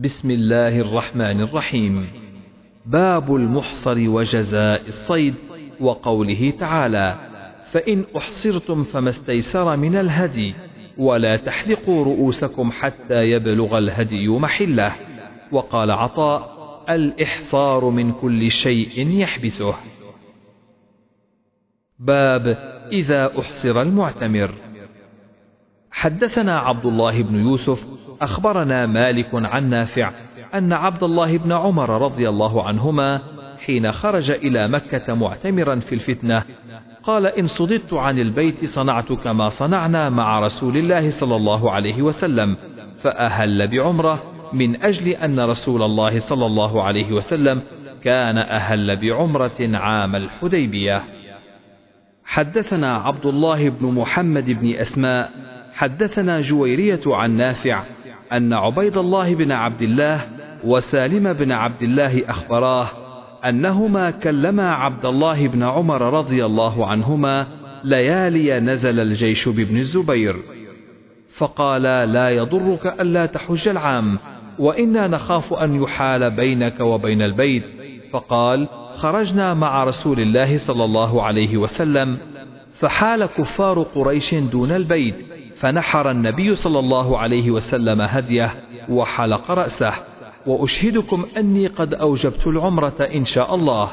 بسم 0.00 0.30
الله 0.30 0.80
الرحمن 0.80 1.40
الرحيم. 1.40 2.06
باب 2.86 3.34
المحصر 3.34 4.08
وجزاء 4.08 4.88
الصيد 4.88 5.34
وقوله 5.80 6.52
تعالى 6.60 7.18
فإن 7.64 8.04
أحصرتم 8.16 8.84
فما 8.84 9.10
استيسر 9.10 9.76
من 9.76 9.96
الهدي 9.96 10.54
ولا 10.98 11.36
تحلقوا 11.36 12.04
رؤوسكم 12.04 12.70
حتى 12.72 13.30
يبلغ 13.30 13.78
الهدي 13.78 14.28
محله 14.28 14.96
وقال 15.52 15.90
عطاء 15.90 16.56
الإحصار 16.88 17.84
من 17.84 18.12
كل 18.12 18.50
شيء 18.50 19.08
يحبسه 19.08 19.74
باب 21.98 22.46
إذا 22.92 23.40
أحصر 23.40 23.82
المعتمر 23.82 24.54
حدثنا 25.90 26.58
عبد 26.58 26.86
الله 26.86 27.22
بن 27.22 27.36
يوسف 27.36 27.86
أخبرنا 28.22 28.86
مالك 28.86 29.28
عن 29.34 29.70
نافع 29.70 30.12
أن 30.54 30.72
عبد 30.72 31.02
الله 31.02 31.38
بن 31.38 31.52
عمر 31.52 32.02
رضي 32.02 32.28
الله 32.28 32.64
عنهما 32.64 33.20
حين 33.66 33.92
خرج 33.92 34.30
إلى 34.30 34.68
مكة 34.68 35.14
معتمرا 35.14 35.76
في 35.76 35.94
الفتنة 35.94 36.42
قال 37.02 37.26
إن 37.26 37.46
صددت 37.46 37.94
عن 37.94 38.18
البيت 38.18 38.64
صنعت 38.64 39.12
كما 39.12 39.48
صنعنا 39.48 40.10
مع 40.10 40.40
رسول 40.40 40.76
الله 40.76 41.10
صلى 41.10 41.36
الله 41.36 41.70
عليه 41.70 42.02
وسلم 42.02 42.56
فأهل 43.02 43.68
بعمرة 43.68 44.22
من 44.52 44.82
أجل 44.82 45.08
أن 45.08 45.40
رسول 45.40 45.82
الله 45.82 46.18
صلى 46.18 46.46
الله 46.46 46.82
عليه 46.82 47.12
وسلم 47.12 47.62
كان 48.02 48.38
أهل 48.38 48.96
بعمرة 48.96 49.76
عام 49.76 50.16
الحديبية. 50.16 51.02
حدثنا 52.24 52.96
عبد 52.96 53.26
الله 53.26 53.68
بن 53.68 53.86
محمد 53.86 54.50
بن 54.50 54.74
أسماء 54.74 55.30
حدثنا 55.72 56.40
جويرية 56.40 57.00
عن 57.06 57.36
نافع 57.36 57.84
أن 58.32 58.52
عبيد 58.52 58.96
الله 58.96 59.34
بن 59.34 59.52
عبد 59.52 59.82
الله 59.82 60.20
وسالم 60.64 61.32
بن 61.32 61.52
عبد 61.52 61.82
الله 61.82 62.30
أخبراه 62.30 62.86
أنهما 63.44 64.10
كلما 64.10 64.74
عبد 64.74 65.04
الله 65.04 65.48
بن 65.48 65.62
عمر 65.62 66.02
رضي 66.02 66.44
الله 66.44 66.86
عنهما 66.86 67.46
ليالي 67.84 68.60
نزل 68.60 69.00
الجيش 69.00 69.48
بابن 69.48 69.76
الزبير. 69.76 70.36
فقال 71.36 71.82
لا 72.12 72.30
يضرك 72.30 72.86
ألا 72.86 73.26
تحج 73.26 73.68
العام 73.68 74.18
وإنا 74.58 75.08
نخاف 75.08 75.52
أن 75.54 75.82
يحال 75.82 76.30
بينك 76.30 76.80
وبين 76.80 77.22
البيت. 77.22 77.64
فقال 78.12 78.68
خرجنا 78.96 79.54
مع 79.54 79.84
رسول 79.84 80.20
الله 80.20 80.56
صلى 80.56 80.84
الله 80.84 81.22
عليه 81.22 81.56
وسلم 81.56 82.18
فحال 82.72 83.26
كفار 83.26 83.82
قريش 83.82 84.34
دون 84.34 84.70
البيت 84.72 85.26
فنحر 85.60 86.10
النبي 86.10 86.54
صلى 86.54 86.78
الله 86.78 87.18
عليه 87.18 87.50
وسلم 87.50 88.00
هديه 88.00 88.54
وحلق 88.88 89.50
رأسه. 89.50 89.92
وأشهدكم 90.46 91.26
أني 91.36 91.66
قد 91.66 91.94
أوجبت 91.94 92.46
العمرة 92.46 93.08
إن 93.14 93.24
شاء 93.24 93.54
الله. 93.54 93.90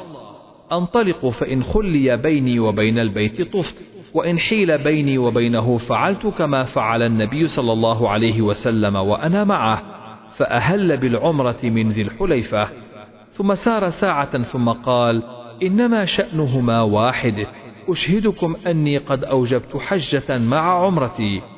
أنطلق 0.71 1.27
فإن 1.27 1.63
خلي 1.63 2.17
بيني 2.17 2.59
وبين 2.59 2.99
البيت 2.99 3.53
طفت 3.53 3.83
وإن 4.13 4.39
حيل 4.39 4.77
بيني 4.77 5.17
وبينه 5.17 5.77
فعلت 5.77 6.27
كما 6.27 6.63
فعل 6.63 7.01
النبي 7.03 7.47
صلى 7.47 7.73
الله 7.73 8.09
عليه 8.09 8.41
وسلم 8.41 8.95
وأنا 8.95 9.43
معه. 9.43 9.81
فأهل 10.29 10.97
بالعمرة 10.97 11.59
من 11.63 11.89
ذي 11.89 12.01
الحليفة. 12.01 12.67
ثم 13.31 13.53
سار 13.53 13.89
ساعة 13.89 14.43
ثم 14.43 14.69
قال 14.69 15.23
إنما 15.63 16.05
شأنهما 16.05 16.81
واحد. 16.81 17.47
أشهدكم 17.89 18.55
أني 18.67 18.97
قد 18.97 19.23
أوجبت 19.23 19.77
حجة 19.77 20.37
مع 20.37 20.85
عمرتي. 20.85 21.56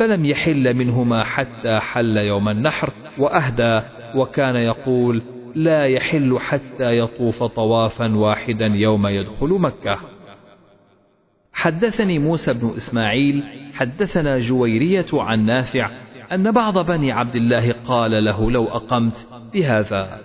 فلم 0.00 0.24
يحل 0.24 0.74
منهما 0.74 1.24
حتى 1.24 1.78
حل 1.80 2.16
يوم 2.16 2.48
النحر 2.48 2.92
وأهدى 3.18 3.80
وكان 4.14 4.56
يقول 4.56 5.22
لا 5.54 5.86
يحل 5.86 6.38
حتى 6.38 6.98
يطوف 6.98 7.42
طوافا 7.42 8.16
واحدا 8.16 8.66
يوم 8.66 9.06
يدخل 9.06 9.48
مكة. 9.48 9.98
حدثني 11.52 12.18
موسى 12.18 12.52
بن 12.52 12.72
إسماعيل 12.76 13.42
حدثنا 13.74 14.38
جويرية 14.38 15.06
عن 15.12 15.46
نافع 15.46 15.90
أن 16.32 16.50
بعض 16.50 16.78
بني 16.78 17.12
عبد 17.12 17.36
الله 17.36 17.72
قال 17.72 18.24
له 18.24 18.50
لو 18.50 18.64
أقمت 18.64 19.28
بهذا. 19.52 20.20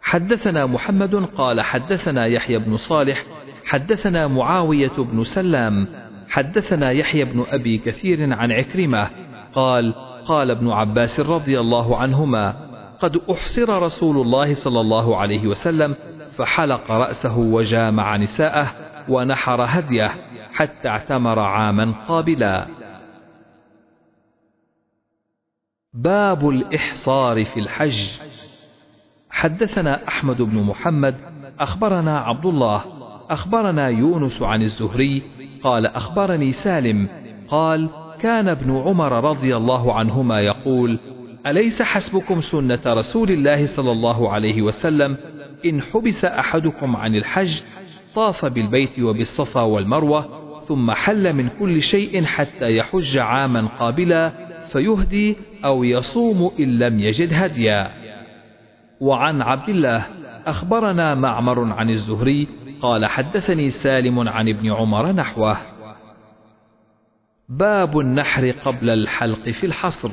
حدثنا 0.00 0.66
محمد 0.66 1.14
قال 1.14 1.60
حدثنا 1.60 2.26
يحيى 2.26 2.58
بن 2.58 2.76
صالح 2.76 3.24
حدثنا 3.64 4.26
معاوية 4.26 4.96
بن 4.98 5.24
سلام 5.24 6.01
حدثنا 6.32 6.90
يحيى 6.90 7.24
بن 7.24 7.44
أبي 7.48 7.78
كثير 7.78 8.34
عن 8.34 8.52
عكرمة 8.52 9.10
قال 9.52 9.94
قال 10.26 10.50
ابن 10.50 10.70
عباس 10.70 11.20
رضي 11.20 11.60
الله 11.60 11.96
عنهما 11.96 12.54
قد 13.00 13.16
أحصر 13.30 13.82
رسول 13.82 14.16
الله 14.20 14.54
صلى 14.54 14.80
الله 14.80 15.16
عليه 15.16 15.46
وسلم 15.46 15.94
فحلق 16.30 16.90
رأسه 16.90 17.38
وجامع 17.38 18.16
نساءه 18.16 18.72
ونحر 19.08 19.64
هديه 19.68 20.10
حتى 20.52 20.88
اعتمر 20.88 21.38
عاما 21.38 21.94
قابلا. 22.08 22.66
باب 25.94 26.48
الإحصار 26.48 27.44
في 27.44 27.60
الحج. 27.60 28.18
حدثنا 29.30 30.08
أحمد 30.08 30.42
بن 30.42 30.62
محمد 30.62 31.16
أخبرنا 31.60 32.18
عبد 32.18 32.46
الله 32.46 32.84
أخبرنا 33.30 33.88
يونس 33.88 34.42
عن 34.42 34.62
الزهري 34.62 35.41
قال 35.62 35.86
أخبرني 35.86 36.52
سالم. 36.52 37.08
قال 37.48 37.88
كان 38.20 38.48
ابن 38.48 38.76
عمر 38.76 39.24
رضي 39.24 39.56
الله 39.56 39.94
عنهما 39.94 40.40
يقول 40.40 40.98
أليس 41.46 41.82
حسبكم 41.82 42.40
سنة 42.40 42.80
رسول 42.86 43.30
الله 43.30 43.66
صلى 43.66 43.92
الله 43.92 44.32
عليه 44.32 44.62
وسلم؟ 44.62 45.16
إن 45.64 45.82
حبس 45.82 46.24
أحدكم 46.24 46.96
عن 46.96 47.16
الحج 47.16 47.60
طاف 48.14 48.44
بالبيت 48.46 48.98
وبالصفا 48.98 49.60
والمروة 49.62 50.28
ثم 50.64 50.90
حل 50.90 51.32
من 51.32 51.48
كل 51.48 51.82
شيء 51.82 52.24
حتى 52.24 52.76
يحج 52.76 53.18
عاما 53.18 53.66
قابلا 53.78 54.32
فيهدي 54.72 55.36
أو 55.64 55.84
يصوم 55.84 56.50
إن 56.60 56.78
لم 56.78 57.00
يجد 57.00 57.28
هديا. 57.32 57.90
وعن 59.00 59.42
عبد 59.42 59.68
الله 59.68 60.06
أخبرنا 60.46 61.14
معمر 61.14 61.72
عن 61.72 61.90
الزهري 61.90 62.48
قال 62.82 63.06
حدثني 63.06 63.70
سالم 63.70 64.28
عن 64.28 64.48
ابن 64.48 64.72
عمر 64.72 65.12
نحوه. 65.12 65.56
باب 67.48 67.98
النحر 67.98 68.50
قبل 68.50 68.90
الحلق 68.90 69.48
في 69.48 69.66
الحصر. 69.66 70.10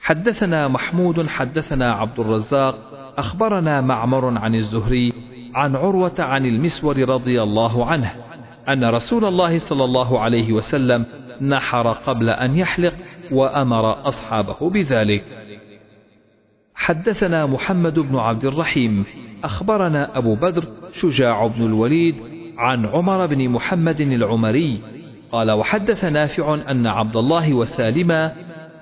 حدثنا 0.00 0.68
محمود 0.68 1.26
حدثنا 1.28 1.92
عبد 1.92 2.20
الرزاق 2.20 2.74
أخبرنا 3.18 3.80
معمر 3.80 4.38
عن 4.38 4.54
الزهري 4.54 5.12
عن 5.54 5.76
عروة 5.76 6.14
عن 6.18 6.46
المسور 6.46 7.08
رضي 7.08 7.42
الله 7.42 7.86
عنه 7.86 8.12
أن 8.68 8.84
رسول 8.84 9.24
الله 9.24 9.58
صلى 9.58 9.84
الله 9.84 10.20
عليه 10.20 10.52
وسلم 10.52 11.06
نحر 11.40 11.92
قبل 11.92 12.30
أن 12.30 12.56
يحلق 12.56 12.94
وأمر 13.32 14.08
أصحابه 14.08 14.70
بذلك. 14.70 15.41
حدثنا 16.82 17.46
محمد 17.46 17.98
بن 17.98 18.16
عبد 18.16 18.44
الرحيم 18.44 19.04
أخبرنا 19.44 20.18
أبو 20.18 20.34
بدر 20.34 20.64
شجاع 20.92 21.46
بن 21.46 21.66
الوليد 21.66 22.14
عن 22.58 22.86
عمر 22.86 23.26
بن 23.26 23.48
محمد 23.48 24.00
العمري 24.00 24.80
قال 25.32 25.50
وحدث 25.50 26.04
نافع 26.04 26.54
أن 26.70 26.86
عبد 26.86 27.16
الله 27.16 27.54
وسالما 27.54 28.32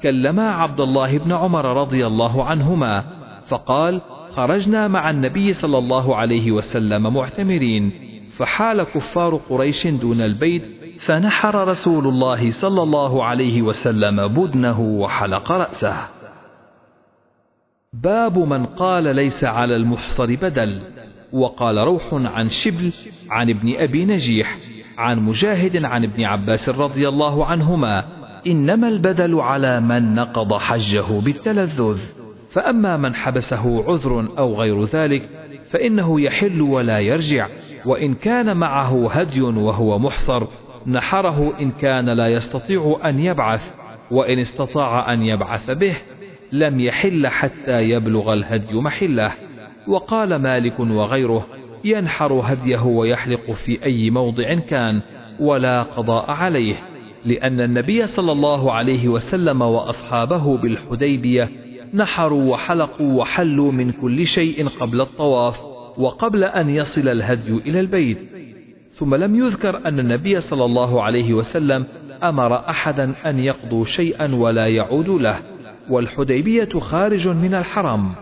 كلما 0.03 0.51
عبد 0.51 0.81
الله 0.81 1.19
بن 1.19 1.33
عمر 1.33 1.65
رضي 1.65 2.07
الله 2.07 2.45
عنهما 2.45 3.05
فقال 3.49 4.01
خرجنا 4.31 4.89
مع 4.89 5.11
النبي 5.11 5.53
صلى 5.53 5.79
الله 5.79 6.17
عليه 6.17 6.53
وسلم 6.53 7.15
معتمرين 7.15 7.93
فحال 8.33 8.83
كفار 8.83 9.37
قريش 9.37 9.87
دون 9.87 10.21
البيت 10.21 10.63
فنحر 10.99 11.69
رسول 11.69 12.07
الله 12.07 12.51
صلى 12.51 12.83
الله 12.83 13.25
عليه 13.25 13.63
وسلم 13.63 14.29
بدنه 14.29 14.81
وحلق 14.81 15.53
رأسه. 15.53 16.20
باب 17.93 18.39
من 18.39 18.67
قال 18.67 19.17
ليس 19.17 19.45
على 19.45 19.77
المحصر 19.77 20.35
بدل 20.35 20.83
وقال 21.33 21.79
روح 21.79 22.03
عن 22.13 22.47
شبل 22.47 22.93
عن 23.31 23.51
ابن 23.51 23.75
أبي 23.77 24.05
نجيح 24.05 24.59
عن 24.99 25.21
مجاهد 25.21 25.85
عن 25.85 26.05
ابن 26.05 26.25
عباس 26.25 26.69
رضي 26.69 27.09
الله 27.09 27.47
عنهما 27.47 28.05
إنما 28.47 28.89
البدل 28.89 29.41
على 29.41 29.81
من 29.81 30.15
نقض 30.15 30.55
حجه 30.55 31.21
بالتلذذ. 31.21 32.01
فأما 32.51 32.97
من 32.97 33.15
حبسه 33.15 33.85
عذر 33.91 34.29
أو 34.39 34.61
غير 34.61 34.85
ذلك 34.85 35.29
فإنه 35.71 36.21
يحل 36.21 36.61
ولا 36.61 36.99
يرجع 36.99 37.49
وإن 37.87 38.15
كان 38.15 38.57
معه 38.57 39.11
هدي 39.13 39.43
وهو 39.43 39.99
محصر 39.99 40.47
نحره 40.87 41.61
إن 41.61 41.71
كان 41.71 42.09
لا 42.09 42.29
يستطيع 42.29 43.01
أن 43.05 43.21
يبعث 43.21 43.75
وإن 44.11 44.39
استطاع 44.39 45.13
أن 45.13 45.23
يبعث 45.23 45.71
به 45.71 45.97
لم 46.53 46.81
يحل 46.81 47.27
حتى 47.27 47.83
يبلغ 47.83 48.33
الهدي 48.33 48.75
محله. 48.75 49.33
وقال 49.87 50.37
مالك 50.37 50.81
وغيره 50.81 51.47
ينحر 51.85 52.33
هديه 52.33 52.83
ويحلق 52.83 53.51
في 53.51 53.85
أي 53.85 54.11
موضع 54.11 54.55
كان 54.55 55.01
ولا 55.41 55.83
قضاء 55.83 56.31
عليه. 56.31 56.75
لأن 57.25 57.61
النبي 57.61 58.07
صلى 58.07 58.33
الله 58.33 58.73
عليه 58.73 59.09
وسلم 59.09 59.63
وأصحابه 59.63 60.57
بالحديبية 60.57 61.49
نحروا 61.95 62.53
وحلقوا 62.53 63.21
وحلوا 63.21 63.73
من 63.73 63.93
كل 63.93 64.27
شيء 64.27 64.69
قبل 64.69 65.01
الطواف 65.01 65.61
وقبل 65.99 66.45
أن 66.45 66.71
يصل 66.71 67.09
الهدي 67.09 67.53
إلى 67.53 67.81
البيت. 67.81 68.19
ثم 68.91 69.15
لم 69.15 69.45
يذكر 69.45 69.87
أن 69.87 69.99
النبي 69.99 70.41
صلى 70.41 70.65
الله 70.65 71.03
عليه 71.03 71.35
وسلم 71.35 71.87
أمر 72.23 72.55
أحدا 72.55 73.15
أن 73.27 73.39
يقضوا 73.39 73.85
شيئا 73.85 74.35
ولا 74.35 74.67
يعود 74.67 75.09
له. 75.09 75.39
والحديبية 75.91 76.81
خارج 76.81 77.29
من 77.29 77.55
الحرم. 77.55 78.15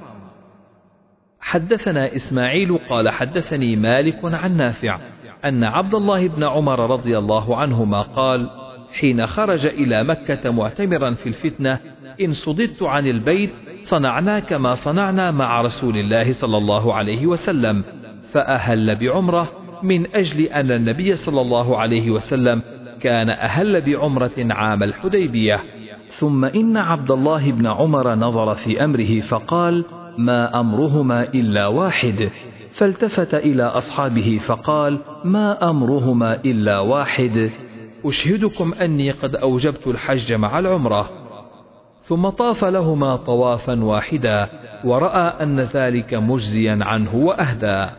حدثنا 1.40 2.14
إسماعيل 2.14 2.78
قال 2.78 3.08
حدثني 3.08 3.76
مالك 3.76 4.18
عن 4.24 4.56
نافع 4.56 4.98
أن 5.44 5.64
عبد 5.64 5.94
الله 5.94 6.28
بن 6.28 6.44
عمر 6.44 6.90
رضي 6.90 7.18
الله 7.18 7.56
عنهما 7.56 8.02
قال 8.02 8.50
حين 9.00 9.26
خرج 9.26 9.66
إلى 9.66 10.04
مكة 10.04 10.50
معتمرا 10.50 11.14
في 11.14 11.28
الفتنة 11.28 11.78
إن 12.20 12.32
صددت 12.32 12.82
عن 12.82 13.06
البيت 13.06 13.50
صنعنا 13.82 14.40
كما 14.40 14.74
صنعنا 14.74 15.30
مع 15.30 15.60
رسول 15.60 15.96
الله 15.96 16.32
صلى 16.32 16.56
الله 16.56 16.94
عليه 16.94 17.26
وسلم 17.26 17.84
فأهل 18.32 18.96
بعمرة 18.96 19.52
من 19.82 20.16
أجل 20.16 20.44
أن 20.44 20.70
النبي 20.70 21.14
صلى 21.14 21.40
الله 21.40 21.78
عليه 21.78 22.10
وسلم 22.10 22.62
كان 23.00 23.30
أهل 23.30 23.80
بعمرة 23.80 24.32
عام 24.38 24.82
الحديبية. 24.82 25.60
ثم 26.18 26.44
إن 26.44 26.76
عبد 26.76 27.10
الله 27.10 27.52
بن 27.52 27.66
عمر 27.66 28.14
نظر 28.14 28.54
في 28.54 28.84
أمره 28.84 29.20
فقال 29.20 29.84
ما 30.18 30.60
أمرهما 30.60 31.22
إلا 31.22 31.66
واحد. 31.66 32.30
فالتفت 32.72 33.34
إلى 33.34 33.62
أصحابه 33.62 34.40
فقال 34.46 34.98
ما 35.24 35.70
أمرهما 35.70 36.34
إلا 36.34 36.78
واحد. 36.78 37.50
أشهدكم 38.04 38.74
أني 38.74 39.10
قد 39.10 39.36
أوجبت 39.36 39.86
الحج 39.86 40.32
مع 40.32 40.58
العمرة. 40.58 41.10
ثم 42.02 42.28
طاف 42.28 42.64
لهما 42.64 43.16
طوافا 43.16 43.84
واحدا 43.84 44.48
ورأى 44.84 45.42
أن 45.42 45.60
ذلك 45.60 46.14
مجزيا 46.14 46.78
عنه 46.82 47.14
وأهدى. 47.14 47.90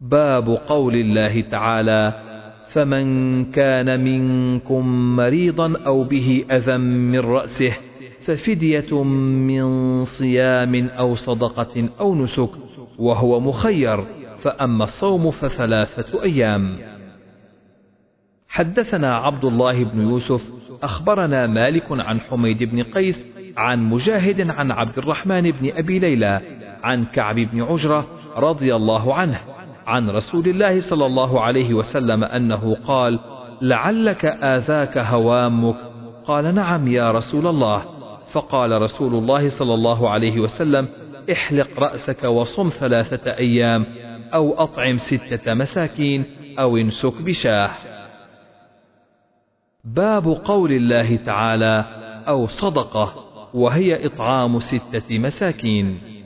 باب 0.00 0.48
قول 0.68 0.94
الله 0.94 1.40
تعالى 1.40 2.27
فمن 2.72 3.44
كان 3.52 4.04
منكم 4.04 5.16
مريضا 5.16 5.78
أو 5.86 6.04
به 6.04 6.44
أذى 6.50 6.76
من 6.76 7.18
رأسه 7.18 7.76
ففدية 8.20 9.02
من 9.04 10.04
صيام 10.04 10.88
أو 10.88 11.14
صدقة 11.14 11.88
أو 12.00 12.14
نسك 12.14 12.50
وهو 12.98 13.40
مخير 13.40 14.04
فأما 14.42 14.84
الصوم 14.84 15.30
فثلاثة 15.30 16.22
أيام. 16.22 16.78
حدثنا 18.48 19.16
عبد 19.16 19.44
الله 19.44 19.84
بن 19.84 20.00
يوسف 20.00 20.52
أخبرنا 20.82 21.46
مالك 21.46 21.86
عن 21.90 22.20
حميد 22.20 22.62
بن 22.62 22.82
قيس 22.82 23.26
عن 23.56 23.90
مجاهد 23.90 24.50
عن 24.50 24.70
عبد 24.70 24.98
الرحمن 24.98 25.50
بن 25.50 25.70
أبي 25.72 25.98
ليلى 25.98 26.40
عن 26.82 27.04
كعب 27.04 27.36
بن 27.36 27.62
عجرة 27.62 28.06
رضي 28.36 28.76
الله 28.76 29.14
عنه 29.14 29.40
عن 29.88 30.10
رسول 30.10 30.48
الله 30.48 30.80
صلى 30.80 31.06
الله 31.06 31.40
عليه 31.40 31.74
وسلم 31.74 32.24
أنه 32.24 32.76
قال 32.86 33.18
لعلك 33.62 34.24
آذاك 34.24 34.98
هوامك؟ 34.98 35.76
قال 36.24 36.54
نعم 36.54 36.88
يا 36.88 37.10
رسول 37.10 37.46
الله. 37.46 37.82
فقال 38.32 38.82
رسول 38.82 39.14
الله 39.14 39.48
صلى 39.48 39.74
الله 39.74 40.10
عليه 40.10 40.40
وسلم 40.40 40.88
احلق 41.32 41.68
رأسك 41.78 42.24
وصم 42.24 42.68
ثلاثة 42.68 43.30
أيام 43.36 43.86
أو 44.34 44.54
أطعم 44.54 44.96
ستة 44.98 45.54
مساكين 45.54 46.24
أو 46.58 46.76
انسك 46.76 47.22
بشاه. 47.22 47.70
باب 49.84 50.24
قول 50.44 50.72
الله 50.72 51.16
تعالى 51.16 51.84
أو 52.28 52.46
صدقة 52.46 53.14
وهي 53.54 54.06
إطعام 54.06 54.60
ستة 54.60 55.18
مساكين. 55.18 56.17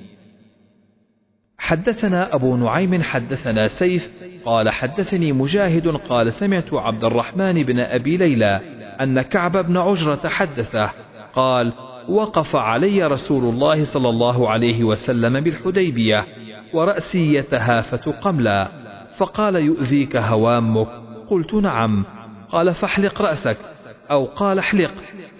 حدثنا 1.72 2.34
أبو 2.34 2.56
نعيم 2.56 3.02
حدثنا 3.02 3.68
سيف 3.68 4.10
قال 4.44 4.70
حدثني 4.70 5.32
مجاهد 5.32 5.88
قال 5.88 6.32
سمعت 6.32 6.74
عبد 6.74 7.04
الرحمن 7.04 7.62
بن 7.62 7.80
أبي 7.80 8.16
ليلى 8.16 8.60
أن 9.00 9.22
كعب 9.22 9.56
بن 9.56 9.76
عجرة 9.76 10.28
حدثه 10.28 10.90
قال 11.34 11.72
وقف 12.08 12.56
علي 12.56 13.06
رسول 13.06 13.54
الله 13.54 13.84
صلى 13.84 14.08
الله 14.08 14.50
عليه 14.50 14.84
وسلم 14.84 15.40
بالحديبية 15.40 16.24
ورأسي 16.72 17.34
يتهافت 17.34 18.08
قملا. 18.08 18.68
فقال 19.16 19.56
يؤذيك 19.56 20.16
هوامك؟ 20.16 20.88
قلت 21.30 21.54
نعم. 21.54 22.04
قال 22.50 22.74
فاحلق 22.74 23.22
رأسك. 23.22 23.56
أو 24.10 24.24
قال 24.24 24.58
احلق. 24.58 24.92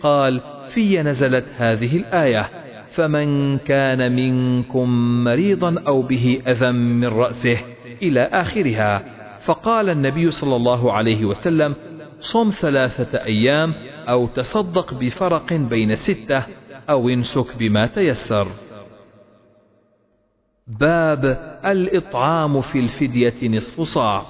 قال 0.02 0.40
في 0.69 1.02
نزلت 1.02 1.44
هذه 1.56 1.96
الآية. 1.96 2.62
فمن 2.94 3.59
كان 3.59 4.12
منكم 4.17 4.89
مريضا 5.25 5.81
أو 5.87 6.03
به 6.03 6.43
أذى 6.47 6.73
من 6.73 7.09
رأسه 7.09 7.59
إلى 8.03 8.21
آخرها. 8.21 9.05
فقال 9.44 9.91
النبي 9.91 10.31
صلى 10.31 10.56
الله 10.56 10.93
عليه 10.93 11.25
وسلم 11.25 11.75
صم 12.21 12.50
ثلاثة 12.50 13.25
أيام 13.25 13.75
أو 14.09 14.27
تصدق 14.27 14.94
بفرق 14.94 15.53
بين 15.53 15.94
ستة 15.94 16.47
أو 16.91 17.09
انسك 17.09 17.56
بما 17.59 17.87
تيسر. 17.87 18.49
باب 20.67 21.25
الإطعام 21.65 22.61
في 22.61 22.79
الفدية 22.79 23.49
نصف 23.49 23.81
صاع. 23.81 24.27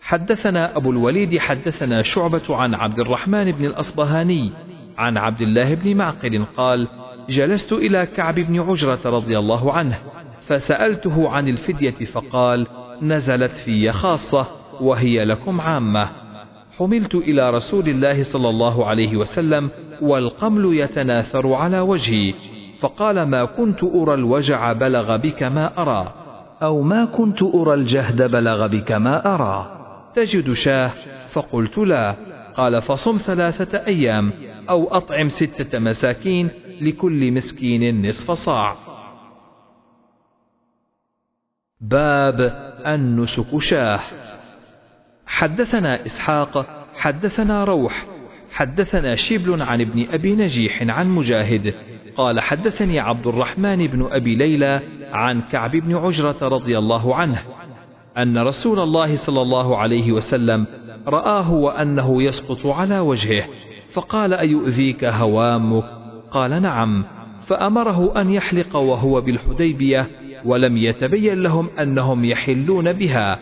حدثنا 0.00 0.76
أبو 0.76 0.90
الوليد 0.90 1.38
حدثنا 1.38 2.02
شعبة 2.02 2.56
عن 2.56 2.74
عبد 2.74 2.98
الرحمن 2.98 3.52
بن 3.52 3.64
الأصبهاني 3.64 4.52
عن 4.98 5.16
عبد 5.16 5.40
الله 5.40 5.74
بن 5.74 5.96
معقل 5.96 6.44
قال 6.56 6.88
جلست 7.28 7.72
إلى 7.72 8.06
كعب 8.06 8.34
بن 8.34 8.60
عجرة 8.60 9.00
رضي 9.04 9.38
الله 9.38 9.72
عنه 9.72 9.98
فسألته 10.46 11.28
عن 11.28 11.48
الفدية 11.48 11.90
فقال 12.04 12.66
نزلت 13.02 13.52
في 13.52 13.92
خاصة 13.92 14.46
وهي 14.80 15.24
لكم 15.24 15.60
عامة. 15.60 16.08
حملت 16.78 17.14
إلى 17.14 17.50
رسول 17.50 17.88
الله 17.88 18.22
صلى 18.22 18.48
الله 18.48 18.86
عليه 18.86 19.16
وسلم 19.16 19.70
والقمل 20.02 20.78
يتناثر 20.78 21.52
على 21.52 21.80
وجهي 21.80 22.34
فقال 22.80 23.22
ما 23.22 23.44
كنت 23.44 23.84
أرى 23.84 24.14
الوجع 24.14 24.72
بلغ 24.72 25.16
بك 25.16 25.42
ما 25.42 25.82
أرى 25.82 26.14
أو 26.62 26.82
ما 26.82 27.04
كنت 27.04 27.42
أرى 27.42 27.74
الجهد 27.74 28.30
بلغ 28.30 28.66
بك 28.66 28.92
ما 28.92 29.34
أرى. 29.34 29.76
تجد 30.14 30.52
شاه؟ 30.52 30.92
فقلت 31.32 31.78
لا. 31.78 32.16
قال 32.56 32.82
فصم 32.82 33.16
ثلاثة 33.16 33.86
أيام 33.86 34.32
أو 34.70 34.88
أطعم 34.96 35.28
ستة 35.28 35.78
مساكين 35.78 36.48
لكل 36.80 37.32
مسكين 37.32 38.08
نصف 38.08 38.30
صاع. 38.30 38.76
باب 41.80 42.40
النسك 42.86 43.58
شاه. 43.58 44.00
حدثنا 45.26 46.06
إسحاق 46.06 46.86
حدثنا 46.94 47.64
روح 47.64 48.06
حدثنا 48.50 49.14
شبل 49.14 49.62
عن 49.62 49.80
ابن 49.80 50.06
أبي 50.10 50.36
نجيح 50.36 50.82
عن 50.82 51.08
مجاهد. 51.08 51.74
قال 52.16 52.40
حدثني 52.40 53.00
عبد 53.00 53.26
الرحمن 53.26 53.86
بن 53.86 54.08
أبي 54.12 54.36
ليلى 54.36 54.80
عن 55.12 55.40
كعب 55.40 55.70
بن 55.70 55.96
عجرة 55.96 56.48
رضي 56.48 56.78
الله 56.78 57.14
عنه 57.14 57.42
أن 58.18 58.38
رسول 58.38 58.78
الله 58.78 59.16
صلى 59.16 59.42
الله 59.42 59.76
عليه 59.76 60.12
وسلم 60.12 60.66
رآه 61.06 61.52
وأنه 61.52 62.22
يسقط 62.22 62.66
على 62.66 62.98
وجهه 62.98 63.44
فقال 63.92 64.34
أيؤذيك 64.34 65.04
هوامك؟ 65.04 65.99
قال 66.30 66.62
نعم 66.62 67.04
فأمره 67.46 68.20
أن 68.20 68.30
يحلق 68.30 68.76
وهو 68.76 69.20
بالحديبية 69.20 70.10
ولم 70.44 70.76
يتبين 70.76 71.42
لهم 71.42 71.68
أنهم 71.78 72.24
يحلون 72.24 72.92
بها 72.92 73.38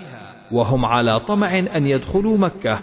وهم 0.53 0.85
على 0.85 1.21
طمع 1.21 1.59
أن 1.59 1.87
يدخلوا 1.87 2.39
مكة. 2.39 2.81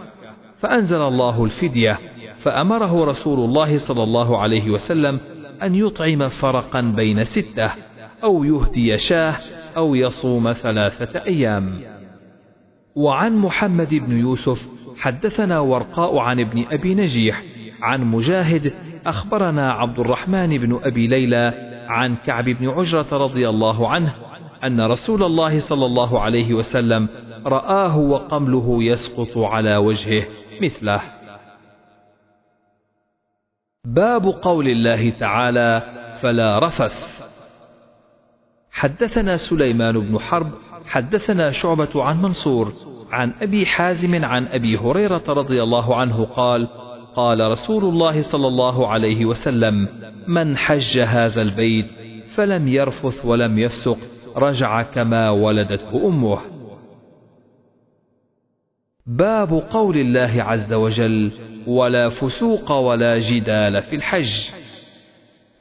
فأنزل 0.58 1.02
الله 1.02 1.44
الفدية 1.44 2.00
فأمره 2.36 3.06
رسول 3.06 3.40
الله 3.40 3.78
صلى 3.78 4.04
الله 4.04 4.38
عليه 4.38 4.70
وسلم 4.70 5.20
أن 5.64 5.76
يطعم 5.76 6.28
فرقا 6.28 6.82
بين 6.82 7.24
ستة 7.24 7.72
أو 8.24 8.44
يهدي 8.44 8.98
شاه 8.98 9.36
أو 9.78 9.96
يصوم 9.96 10.52
ثلاثة 10.52 11.26
أيام. 11.26 11.80
وعن 12.96 13.38
محمد 13.38 13.96
بن 13.96 14.20
يوسف 14.20 14.70
حدثنا 14.98 15.60
ورقاء 15.60 16.18
عن 16.18 16.40
ابن 16.40 16.66
أبي 16.72 16.96
نجيح 16.96 17.44
عن 17.82 18.04
مجاهد 18.04 18.74
أخبرنا 19.06 19.72
عبد 19.72 20.00
الرحمن 20.00 20.58
بن 20.58 20.80
أبي 20.84 21.08
ليلى 21.08 21.54
عن 21.88 22.16
كعب 22.16 22.46
بن 22.46 22.70
عجرة 22.70 23.18
رضي 23.18 23.50
الله 23.50 23.90
عنه 23.90 24.16
أن 24.64 24.82
رسول 24.82 25.24
الله 25.24 25.60
صلى 25.60 25.86
الله 25.86 26.22
عليه 26.22 26.54
وسلم 26.54 27.10
رآه 27.46 27.98
وقمله 27.98 28.84
يسقط 28.84 29.38
على 29.38 29.78
وجهه 29.78 30.28
مثله. 30.62 31.02
باب 33.86 34.26
قول 34.26 34.68
الله 34.68 35.10
تعالى 35.10 35.82
فلا 36.22 36.60
رفث. 36.60 37.26
حدثنا 38.72 39.38
سليمان 39.38 40.00
بن 40.00 40.20
حرب 40.20 40.52
حدثنا 40.86 41.52
شعبة 41.52 42.04
عن 42.04 42.22
منصور 42.22 42.74
عن 43.12 43.34
أبي 43.42 43.66
حازم 43.66 44.26
عن 44.26 44.48
أبي 44.48 44.78
هريرة 44.78 45.24
رضي 45.28 45.64
الله 45.64 45.96
عنه 45.96 46.26
قال 46.26 46.68
قال 47.16 47.52
رسول 47.52 47.84
الله 47.84 48.22
صلى 48.22 48.48
الله 48.48 48.88
عليه 48.88 49.26
وسلم 49.26 49.88
من 50.28 50.58
حج 50.58 51.00
هذا 51.00 51.42
البيت 51.42 51.86
فلم 52.28 52.68
يرفث 52.68 53.26
ولم 53.26 53.60
يفسق 53.60 53.98
رجع 54.38 54.82
كما 54.82 55.30
ولدته 55.30 56.08
أمه. 56.08 56.40
باب 59.06 59.54
قول 59.54 59.98
الله 59.98 60.44
عز 60.44 60.74
وجل 60.74 61.32
ولا 61.68 62.10
فسوق 62.10 62.72
ولا 62.72 63.20
جدال 63.20 63.82
في 63.82 63.96
الحج. 63.96 64.52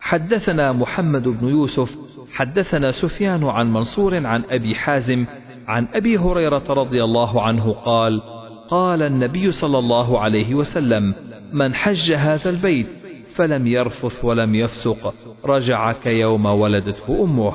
حدثنا 0.00 0.72
محمد 0.72 1.28
بن 1.28 1.48
يوسف 1.48 1.96
حدثنا 2.32 2.90
سفيان 2.90 3.44
عن 3.44 3.72
منصور 3.72 4.26
عن 4.26 4.44
أبي 4.50 4.74
حازم 4.74 5.26
عن 5.66 5.88
أبي 5.94 6.18
هريرة 6.18 6.64
رضي 6.68 7.04
الله 7.04 7.42
عنه 7.42 7.72
قال 7.72 8.22
قال 8.68 9.02
النبي 9.02 9.52
صلى 9.52 9.78
الله 9.78 10.20
عليه 10.20 10.54
وسلم 10.54 11.14
من 11.52 11.74
حج 11.74 12.12
هذا 12.12 12.50
البيت 12.50 12.86
فلم 13.34 13.66
يرفث 13.66 14.24
ولم 14.24 14.54
يفسق 14.54 15.14
رجع 15.44 15.92
كيوم 15.92 16.46
ولدته 16.46 17.24
أمه. 17.24 17.52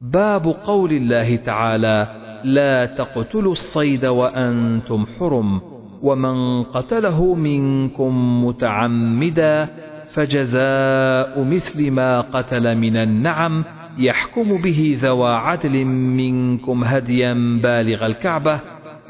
باب 0.00 0.46
قول 0.46 0.92
الله 0.92 1.36
تعالى 1.36 2.08
لا 2.44 2.86
تقتلوا 2.86 3.52
الصيد 3.52 4.06
وأنتم 4.06 5.06
حرم 5.18 5.60
ومن 6.02 6.62
قتله 6.62 7.34
منكم 7.34 8.44
متعمدا 8.44 9.68
فجزاء 10.12 11.44
مثل 11.44 11.90
ما 11.90 12.20
قتل 12.20 12.76
من 12.76 12.96
النعم 12.96 13.64
يحكم 13.98 14.56
به 14.56 14.98
ذوى 14.98 15.34
عدل 15.34 15.84
منكم 15.84 16.84
هديا 16.84 17.32
بالغ 17.62 18.06
الكعبة. 18.06 18.60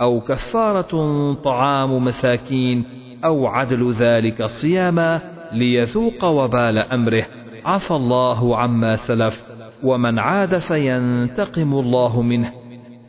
أو 0.01 0.21
كفارة 0.21 1.33
طعام 1.33 2.05
مساكين 2.05 2.85
أو 3.25 3.47
عدل 3.47 3.93
ذلك 3.93 4.45
صياما 4.45 5.21
ليذوق 5.53 6.25
وبال 6.25 6.79
أمره. 6.79 7.27
عفى 7.65 7.91
الله 7.91 8.57
عما 8.57 8.97
سلف 8.97 9.45
ومن 9.83 10.19
عاد 10.19 10.59
فينتقم 10.59 11.75
الله 11.75 12.23
منه. 12.23 12.53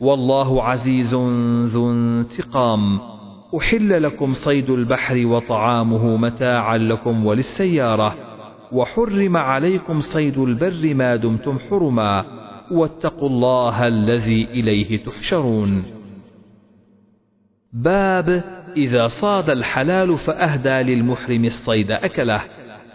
والله 0.00 0.62
عزيز 0.62 1.14
ذو 1.64 1.90
انتقام. 1.92 3.00
أحل 3.58 4.02
لكم 4.02 4.32
صيد 4.32 4.70
البحر 4.70 5.26
وطعامه 5.26 6.16
متاعا 6.16 6.78
لكم 6.78 7.26
وللسيارة. 7.26 8.14
وحرم 8.72 9.36
عليكم 9.36 10.00
صيد 10.00 10.38
البر 10.38 10.94
ما 10.94 11.16
دمتم 11.16 11.58
حرما. 11.70 12.24
واتقوا 12.70 13.28
الله 13.28 13.86
الذي 13.86 14.44
إليه 14.44 15.04
تحشرون. 15.04 16.01
باب 17.72 18.44
إذا 18.76 19.06
صاد 19.06 19.50
الحلال 19.50 20.18
فأهدى 20.18 20.94
للمحرم 20.94 21.44
الصيد 21.44 21.92
أكله 21.92 22.42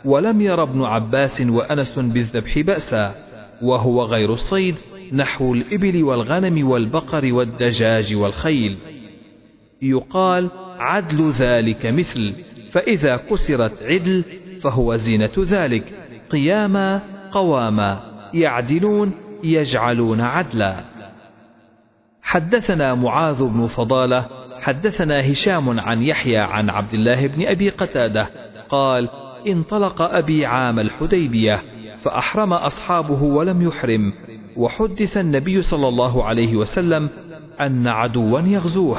ولم 0.06 0.42
ير 0.42 0.64
ابن 0.64 0.84
عباس 0.84 1.42
وأنس 1.42 2.00
بالذبح 2.00 2.60
بأسا 2.60 3.16
وهو 3.62 4.04
غير 4.04 4.32
الصيد 4.32 4.76
نحو 5.14 5.54
الإبل 5.54 6.04
والغنم 6.04 6.68
والبقر 6.68 7.34
والدجاج 7.34 8.16
والخيل. 8.16 8.78
يقال 9.82 10.50
عدل 10.80 11.30
ذلك 11.30 11.86
مثل 11.86 12.34
فإذا 12.72 13.18
كسرت 13.18 13.84
عدل 13.84 14.24
فهو 14.62 14.96
زينة 14.96 15.34
ذلك 15.40 15.94
قياما 16.30 17.02
قواما 17.32 18.00
يعدلون 18.34 19.12
يجعلون 19.44 20.22
عدلا. 20.22 20.84
حدثنا 22.22 22.96
معاذ 22.96 23.44
بن 23.44 23.66
فضالة 23.66 24.37
حدثنا 24.68 25.32
هشام 25.32 25.80
عن 25.80 26.04
يحيى 26.04 26.38
عن 26.38 26.70
عبد 26.70 26.94
الله 26.94 27.28
بن 27.28 27.48
أبي 27.48 27.70
قتادة 27.70 28.30
قال 28.70 29.10
انطلق 29.48 30.02
أبي 30.02 30.46
عام 30.46 30.80
الحديبية 30.80 31.62
فأحرم 32.04 32.54
أصحابه 32.54 33.24
ولم 33.24 33.62
يحرم 33.62 34.14
وحدث 34.58 35.18
النبي 35.18 35.62
صلى 35.62 35.88
الله 35.88 36.24
عليه 36.24 36.56
وسلم 36.56 37.10
أن 37.62 37.88
عدوا 37.88 38.40
يغزوه 38.40 38.98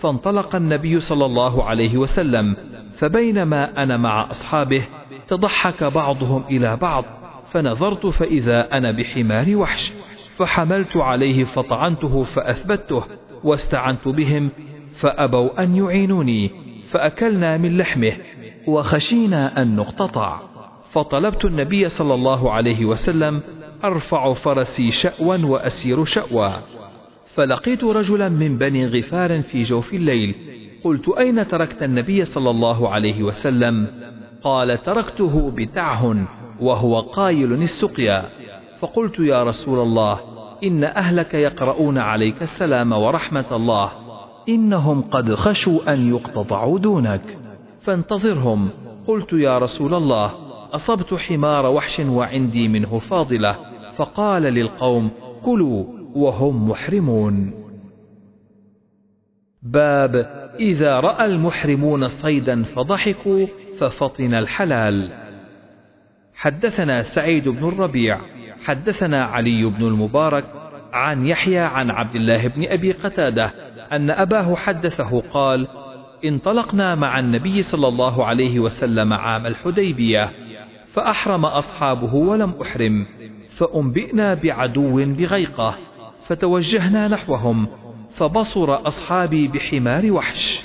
فانطلق 0.00 0.56
النبي 0.56 1.00
صلى 1.00 1.26
الله 1.26 1.64
عليه 1.64 1.96
وسلم 1.96 2.56
فبينما 2.96 3.82
أنا 3.82 3.96
مع 3.96 4.30
أصحابه 4.30 4.86
تضحك 5.28 5.84
بعضهم 5.84 6.44
إلى 6.50 6.76
بعض 6.76 7.04
فنظرت 7.52 8.06
فإذا 8.06 8.72
أنا 8.72 8.92
بحمار 8.92 9.56
وحش 9.56 9.92
فحملت 10.36 10.96
عليه 10.96 11.44
فطعنته 11.44 12.22
فأثبته 12.22 13.04
واستعنت 13.44 14.08
بهم 14.08 14.50
فأبوا 14.92 15.62
أن 15.62 15.76
يعينوني 15.76 16.50
فأكلنا 16.90 17.56
من 17.56 17.78
لحمه 17.78 18.12
وخشينا 18.66 19.62
أن 19.62 19.76
نقتطع. 19.76 20.40
فطلبت 20.90 21.44
النبي 21.44 21.88
صلى 21.88 22.14
الله 22.14 22.52
عليه 22.52 22.84
وسلم 22.84 23.40
أرفع 23.84 24.32
فرسي 24.32 24.90
شأوا 24.90 25.36
وأسير 25.44 26.04
شأوا. 26.04 26.48
فلقيت 27.26 27.84
رجلا 27.84 28.28
من 28.28 28.58
بني 28.58 28.86
غفار 28.86 29.40
في 29.40 29.62
جوف 29.62 29.94
الليل. 29.94 30.34
قلت 30.84 31.08
أين 31.08 31.48
تركت 31.48 31.82
النبي 31.82 32.24
صلى 32.24 32.50
الله 32.50 32.88
عليه 32.88 33.22
وسلم؟ 33.22 33.86
قال 34.42 34.82
تركته 34.82 35.50
بتعه 35.50 36.26
وهو 36.60 37.00
قايل 37.00 37.52
السقيا. 37.52 38.24
فقلت 38.78 39.18
يا 39.20 39.44
رسول 39.44 39.78
الله 39.78 40.20
إن 40.64 40.84
أهلك 40.84 41.34
يقرؤون 41.34 41.98
عليك 41.98 42.42
السلام 42.42 42.92
ورحمة 42.92 43.46
الله. 43.52 44.09
إنهم 44.50 45.02
قد 45.02 45.34
خشوا 45.34 45.92
أن 45.92 46.08
يقتطعوا 46.08 46.78
دونك. 46.78 47.38
فانتظرهم. 47.80 48.68
قلت 49.06 49.32
يا 49.32 49.58
رسول 49.58 49.94
الله 49.94 50.34
أصبت 50.74 51.14
حمار 51.14 51.66
وحش 51.66 52.00
وعندي 52.00 52.68
منه 52.68 52.98
فاضلة. 52.98 53.56
فقال 53.96 54.42
للقوم 54.42 55.10
كلوا 55.44 55.84
وهم 56.14 56.68
محرمون. 56.68 57.52
باب 59.62 60.16
إذا 60.60 61.00
رأى 61.00 61.24
المحرمون 61.24 62.08
صيدا 62.08 62.62
فضحكوا 62.62 63.46
ففطن 63.78 64.34
الحلال. 64.34 65.12
حدثنا 66.34 67.02
سعيد 67.02 67.48
بن 67.48 67.68
الربيع 67.68 68.20
حدثنا 68.64 69.24
علي 69.24 69.64
بن 69.64 69.86
المبارك 69.86 70.44
عن 70.92 71.26
يحيى 71.26 71.58
عن 71.58 71.90
عبد 71.90 72.16
الله 72.16 72.48
بن 72.48 72.66
أبي 72.68 72.92
قتادة 72.92 73.52
أن 73.92 74.10
أباه 74.10 74.56
حدثه 74.56 75.20
قال 75.20 75.68
انطلقنا 76.24 76.94
مع 76.94 77.18
النبي 77.18 77.62
صلى 77.62 77.88
الله 77.88 78.24
عليه 78.24 78.58
وسلم 78.60 79.12
عام 79.12 79.46
الحديبية 79.46 80.30
فأحرم 80.92 81.44
أصحابه 81.44 82.14
ولم 82.14 82.54
أحرم 82.62 83.06
فأنبئنا 83.50 84.34
بعدو 84.34 85.04
بغيقة 85.04 85.74
فتوجهنا 86.26 87.08
نحوهم 87.08 87.68
فبصر 88.10 88.86
أصحابي 88.86 89.48
بحمار 89.48 90.12
وحش 90.12 90.62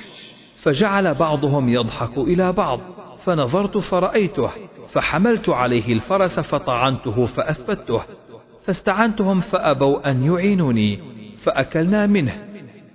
فجعل 0.61 1.13
بعضهم 1.13 1.69
يضحك 1.69 2.17
إلى 2.17 2.51
بعض 2.53 2.79
فنظرت 3.23 3.77
فرأيته 3.77 4.49
فحملت 4.89 5.49
عليه 5.49 5.93
الفرس 5.93 6.39
فطعنته 6.39 7.25
فأثبته 7.25 8.01
فاستعنتهم 8.65 9.41
فأبوا 9.41 10.09
أن 10.09 10.25
يعينوني 10.25 10.99
فأكلنا 11.43 12.07
منه. 12.07 12.33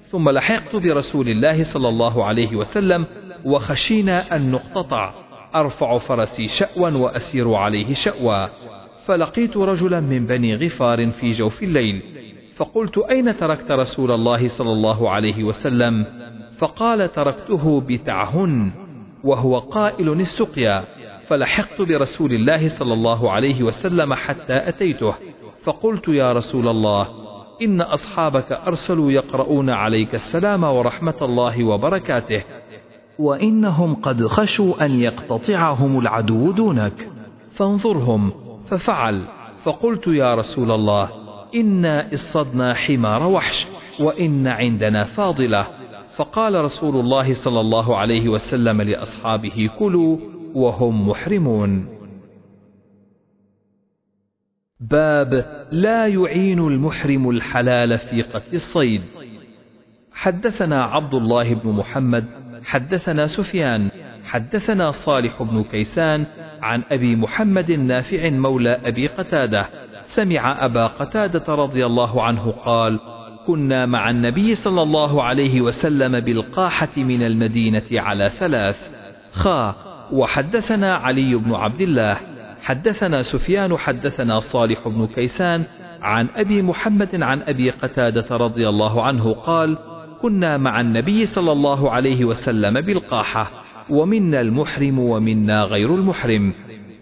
ثم 0.03 0.31
لحقت 0.31 0.77
برسول 0.77 1.29
الله 1.29 1.63
صلى 1.63 1.89
الله 1.89 2.25
عليه 2.25 2.57
وسلم 2.57 3.07
وخشينا 3.45 4.37
أن 4.37 4.51
نقتطع. 4.51 5.15
أرفع 5.55 5.99
فرسي 5.99 6.47
شأوا 6.47 6.91
وأسير 6.91 7.55
عليه 7.55 7.93
شأوا. 7.93 8.47
فلقيت 9.07 9.57
رجلا 9.57 10.01
من 10.01 10.27
بني 10.27 10.57
غفار 10.57 11.11
في 11.11 11.31
جوف 11.31 11.63
الليل. 11.63 12.03
فقلت 12.57 12.99
أين 12.99 13.37
تركت 13.37 13.71
رسول 13.71 14.11
الله 14.11 14.49
صلى 14.49 14.73
الله 14.73 15.11
عليه 15.11 15.45
وسلم؟ 15.45 16.05
فقال 16.59 17.13
تركته 17.13 17.81
بتعهن 17.81 18.71
وهو 19.25 19.59
قائل 19.59 20.09
السقيا. 20.13 20.85
فلحقت 21.27 21.83
برسول 21.83 22.33
الله 22.33 22.69
صلى 22.69 22.93
الله 22.93 23.31
عليه 23.31 23.63
وسلم 23.63 24.15
حتى 24.15 24.69
أتيته. 24.69 25.15
فقلت 25.63 26.09
يا 26.09 26.33
رسول 26.33 26.69
الله 26.69 27.09
إن 27.63 27.81
أصحابك 27.81 28.53
أرسلوا 28.53 29.13
يقرؤون 29.13 29.71
عليك 29.71 30.15
السلام 30.15 30.65
ورحمة 30.65 31.15
الله 31.23 31.65
وبركاته 31.65 32.45
وإنهم 33.19 33.95
قد 33.95 34.27
خشوا 34.27 34.85
أن 34.85 35.01
يقتطعهم 35.01 35.99
العدو 35.99 36.53
دونك. 36.53 37.09
فانظرهم 37.53 38.33
ففعل 38.67 39.25
فقلت 39.63 40.07
يا 40.07 40.35
رسول 40.35 40.71
الله 40.71 41.09
إنا 41.55 42.15
اصطدنا 42.15 42.75
حمار 42.75 43.27
وحش 43.27 43.67
وإن 44.01 44.47
عندنا 44.47 45.05
فاضلة. 45.05 45.67
فقال 46.17 46.65
رسول 46.65 46.97
الله 46.97 47.35
صلى 47.35 47.61
الله 47.61 47.97
عليه 47.97 48.29
وسلم 48.29 48.83
لأصحابه 48.83 49.71
كلوا 49.79 50.17
وهم 50.55 51.09
محرمون. 51.09 52.00
باب 54.81 55.47
لا 55.73 56.07
يعين 56.07 56.59
المحرم 56.59 57.31
الحلال 57.31 57.99
في 57.99 58.23
قتل 58.23 58.55
الصيد. 58.55 59.03
حدثنا 60.13 60.85
عبد 60.85 61.15
الله 61.15 61.55
بن 61.55 61.71
محمد 61.71 62.25
حدثنا 62.65 63.27
سفيان 63.27 63.89
حدثنا 64.25 64.91
صالح 64.91 65.43
بن 65.43 65.65
كيسان 65.65 66.27
عن 66.63 66.83
أبي 66.91 67.17
محمد 67.17 67.73
نافع 67.73 68.31
مولى 68.31 68.81
أبي 68.85 69.07
قتادة. 69.07 69.67
سمع 70.03 70.65
أبا 70.65 70.87
قتادة 70.87 71.55
رضي 71.55 71.87
الله 71.87 72.23
عنه 72.23 72.51
قال 72.51 73.01
كنا 73.47 73.87
مع 73.87 74.11
النبي 74.11 74.55
صلى 74.55 74.83
الله 74.83 75.23
عليه 75.23 75.61
وسلم 75.61 76.21
بالقاحة 76.21 76.97
من 76.97 77.23
المدينة 77.23 77.87
على 77.93 78.29
ثلاث. 78.29 78.95
خا 79.33 79.75
وحدثنا 80.13 80.95
علي 80.95 81.35
بن 81.35 81.55
عبد 81.55 81.81
الله. 81.81 82.40
حدثنا 82.63 83.23
سفيان 83.23 83.77
حدثنا 83.77 84.41
صالح 84.41 84.89
بن 84.89 85.07
كيسان 85.07 85.65
عن 86.03 86.29
أبي 86.37 86.63
محمد 86.63 87.23
عن 87.23 87.43
أبي 87.43 87.71
قتادة 87.71 88.37
رضي 88.37 88.69
الله 88.69 89.03
عنه 89.03 89.33
قال 89.33 89.79
كنا 90.23 90.57
مع 90.57 90.81
النبي 90.81 91.27
صلى 91.27 91.53
الله 91.53 91.91
عليه 91.91 92.25
وسلم 92.25 92.81
بالقاحة 92.81 93.51
ومنا 93.91 94.41
المحرم 94.41 94.99
ومنا 94.99 95.65
غير 95.65 95.95
المحرم 95.95 96.55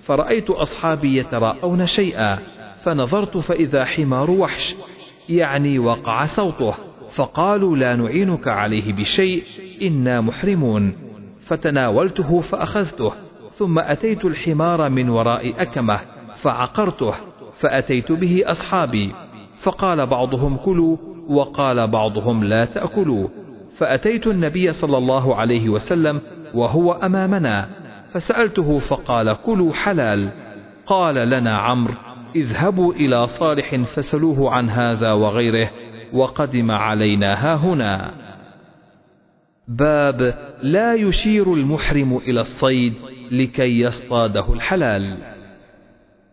فرأيت 0.03 0.51
أصحابي 0.51 1.17
يتراءون 1.17 1.87
شيئا 1.87 2.39
فنظرت 2.83 3.37
فإذا 3.37 3.85
حمار 3.85 4.31
وحش 4.31 4.75
يعني 5.29 5.79
وقع 5.79 6.25
صوته 6.25 6.75
فقالوا 7.15 7.77
لا 7.77 7.97
نعينك 7.97 8.49
عليه 8.49 8.93
بشيء 8.93 9.43
إنا 9.83 10.21
محرمون 10.21 10.93
فتناولته 11.41 12.41
فأخذته 12.41 13.13
ثم 13.59 13.79
أتيت 13.79 14.25
الحمار 14.25 14.91
من 14.91 15.09
وراء 15.09 15.63
أكمة 15.63 16.01
فعقرته 16.43 17.15
فأتيت 17.61 18.13
به 18.13 18.43
أصحابي 18.47 19.13
فقال 19.63 20.07
بعضهم 20.07 20.57
كلوا 20.57 20.97
وقال 21.29 21.87
بعضهم 21.87 22.45
لا 22.45 22.65
تأكلوا 22.65 23.29
فأتيت 23.77 24.27
النبي 24.27 24.73
صلى 24.73 24.99
الله 24.99 25.35
عليه 25.35 25.69
وسلم 25.69 26.21
وهو 26.55 26.93
أمامنا 26.93 27.69
فسألته 28.13 28.79
فقال 28.79 29.37
كلوا 29.47 29.73
حلال 29.73 30.31
قال 30.87 31.15
لنا 31.15 31.59
عمرو 31.59 31.95
اذهبوا 32.37 32.95
إلى 32.95 33.27
صالح 33.27 33.75
فسلوه 33.75 34.51
عن 34.51 34.71
هذا 34.71 35.13
وغيره 35.13 35.71
وقدم 36.13 36.71
علينا 36.71 37.35
ها 37.35 37.55
هنا. 37.57 38.11
باب 39.69 40.39
لا 40.63 40.95
يشير 40.95 41.55
المحرم 41.55 42.17
إلى 42.17 42.41
الصيد 42.41 42.95
لكي 43.31 43.81
يصطاده 43.81 44.53
الحلال. 44.53 45.19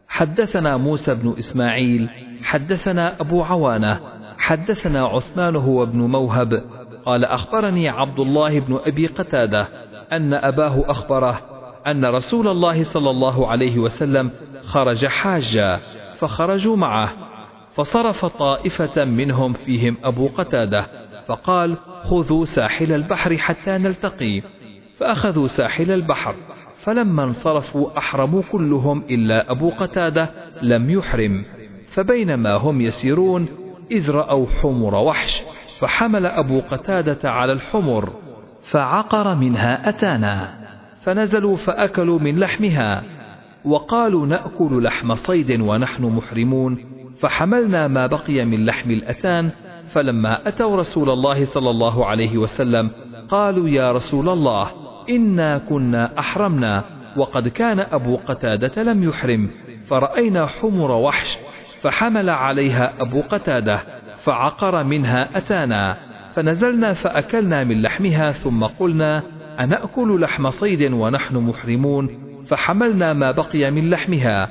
حدثنا 0.07 0.77
موسى 0.77 1.15
بن 1.15 1.35
إسماعيل 1.37 2.09
حدثنا 2.43 3.21
أبو 3.21 3.43
عوانة 3.43 3.99
حدثنا 4.37 5.05
عثمان 5.07 5.55
هو 5.55 5.83
ابن 5.83 5.99
موهب. 5.99 6.63
قال 7.05 7.25
أخبرني 7.25 7.89
عبد 7.89 8.19
الله 8.19 8.59
بن 8.59 8.79
أبي 8.85 9.07
قتادة 9.07 9.67
أن 10.11 10.33
أباه 10.33 10.91
أخبره 10.91 11.41
أن 11.87 12.05
رسول 12.05 12.47
الله 12.47 12.83
صلى 12.83 13.09
الله 13.09 13.47
عليه 13.47 13.79
وسلم 13.79 14.31
خرج 14.65 15.05
حاجا 15.05 15.79
فخرجوا 16.17 16.75
معه 16.75 17.13
فصرف 17.75 18.25
طائفة 18.25 19.05
منهم 19.05 19.53
فيهم 19.53 19.97
أبو 20.03 20.27
قتادة 20.27 20.85
فقال 21.27 21.77
خذوا 22.03 22.45
ساحل 22.45 22.91
البحر 22.91 23.37
حتى 23.37 23.71
نلتقي. 23.71 24.41
فأخذوا 24.97 25.47
ساحل 25.47 25.91
البحر. 25.91 26.35
فلما 26.85 27.23
انصرفوا 27.23 27.97
أحرموا 27.97 28.41
كلهم 28.51 29.03
إلا 29.09 29.51
أبو 29.51 29.69
قتادة 29.69 30.29
لم 30.61 30.89
يحرم 30.89 31.43
فبينما 31.87 32.53
هم 32.53 32.81
يسيرون 32.81 33.47
إذ 33.91 34.11
رأوا 34.11 34.45
حمر 34.61 34.95
وحش 34.95 35.43
فحمل 35.79 36.25
أبو 36.25 36.59
قتادة 36.59 37.31
على 37.31 37.53
الحمر 37.53 38.09
فعقر 38.61 39.35
منها 39.35 39.89
أتانا 39.89 40.53
فنزلوا 41.01 41.55
فأكلوا 41.55 42.19
من 42.19 42.39
لحمها 42.39 43.03
وقالوا 43.65 44.27
نأكل 44.27 44.83
لحم 44.83 45.13
صيد 45.13 45.61
ونحن 45.61 46.05
محرمون 46.05 46.77
فحملنا 47.19 47.87
ما 47.87 48.07
بقي 48.07 48.45
من 48.45 48.65
لحم 48.65 48.91
الأتان 48.91 49.51
فلما 49.91 50.47
أتوا 50.47 50.77
رسول 50.77 51.09
الله 51.09 51.45
صلى 51.45 51.69
الله 51.69 52.05
عليه 52.05 52.37
وسلم 52.37 52.91
قالوا 53.29 53.69
يا 53.69 53.91
رسول 53.91 54.29
الله 54.29 54.84
إنا 55.09 55.57
كنا 55.57 56.19
أحرمنا 56.19 56.83
وقد 57.17 57.47
كان 57.47 57.79
أبو 57.79 58.15
قتادة 58.27 58.83
لم 58.83 59.03
يحرم 59.03 59.49
فرأينا 59.87 60.45
حمر 60.45 60.91
وحش 60.91 61.37
فحمل 61.81 62.29
عليها 62.29 62.93
أبو 63.01 63.21
قتادة 63.21 63.79
فعقر 64.17 64.83
منها 64.83 65.37
أتانا 65.37 65.97
فنزلنا 66.35 66.93
فأكلنا 66.93 67.63
من 67.63 67.81
لحمها 67.81 68.31
ثم 68.31 68.63
قلنا 68.63 69.23
أنأكل 69.59 70.21
لحم 70.21 70.49
صيد 70.49 70.93
ونحن 70.93 71.37
محرمون 71.37 72.09
فحملنا 72.47 73.13
ما 73.13 73.31
بقي 73.31 73.71
من 73.71 73.89
لحمها 73.89 74.49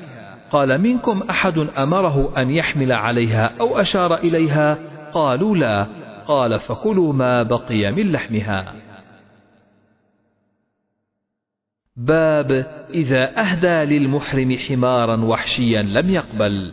قال 0.51 0.81
منكم 0.81 1.23
أحد 1.29 1.57
أمره 1.77 2.33
أن 2.37 2.51
يحمل 2.51 2.91
عليها 2.91 3.51
أو 3.59 3.79
أشار 3.79 4.15
إليها 4.15 4.77
قالوا 5.13 5.57
لا 5.57 5.87
قال 6.27 6.59
فكلوا 6.59 7.13
ما 7.13 7.43
بقي 7.43 7.91
من 7.91 8.11
لحمها 8.11 8.73
باب 11.97 12.65
إذا 12.93 13.39
أهدى 13.39 13.97
للمحرم 13.97 14.57
حمارا 14.57 15.15
وحشيا 15.25 15.81
لم 15.81 16.09
يقبل. 16.09 16.71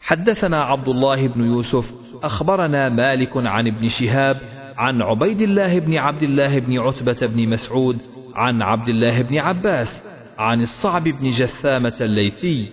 حدثنا 0.00 0.62
عبد 0.62 0.88
الله 0.88 1.26
بن 1.26 1.44
يوسف 1.44 1.94
أخبرنا 2.22 2.88
مالك 2.88 3.36
عن 3.36 3.66
ابن 3.66 3.88
شهاب 3.88 4.36
عن 4.76 5.02
عبيد 5.02 5.40
الله 5.40 5.78
بن 5.78 5.96
عبد 5.96 6.22
الله 6.22 6.58
بن 6.58 6.78
عتبة 6.78 7.26
بن 7.26 7.48
مسعود 7.48 7.98
عن 8.34 8.62
عبد 8.62 8.88
الله 8.88 9.22
بن 9.22 9.38
عباس 9.38 10.02
عن 10.38 10.60
الصعب 10.60 11.04
بن 11.04 11.28
جثامة 11.28 11.96
الليثي 12.00 12.70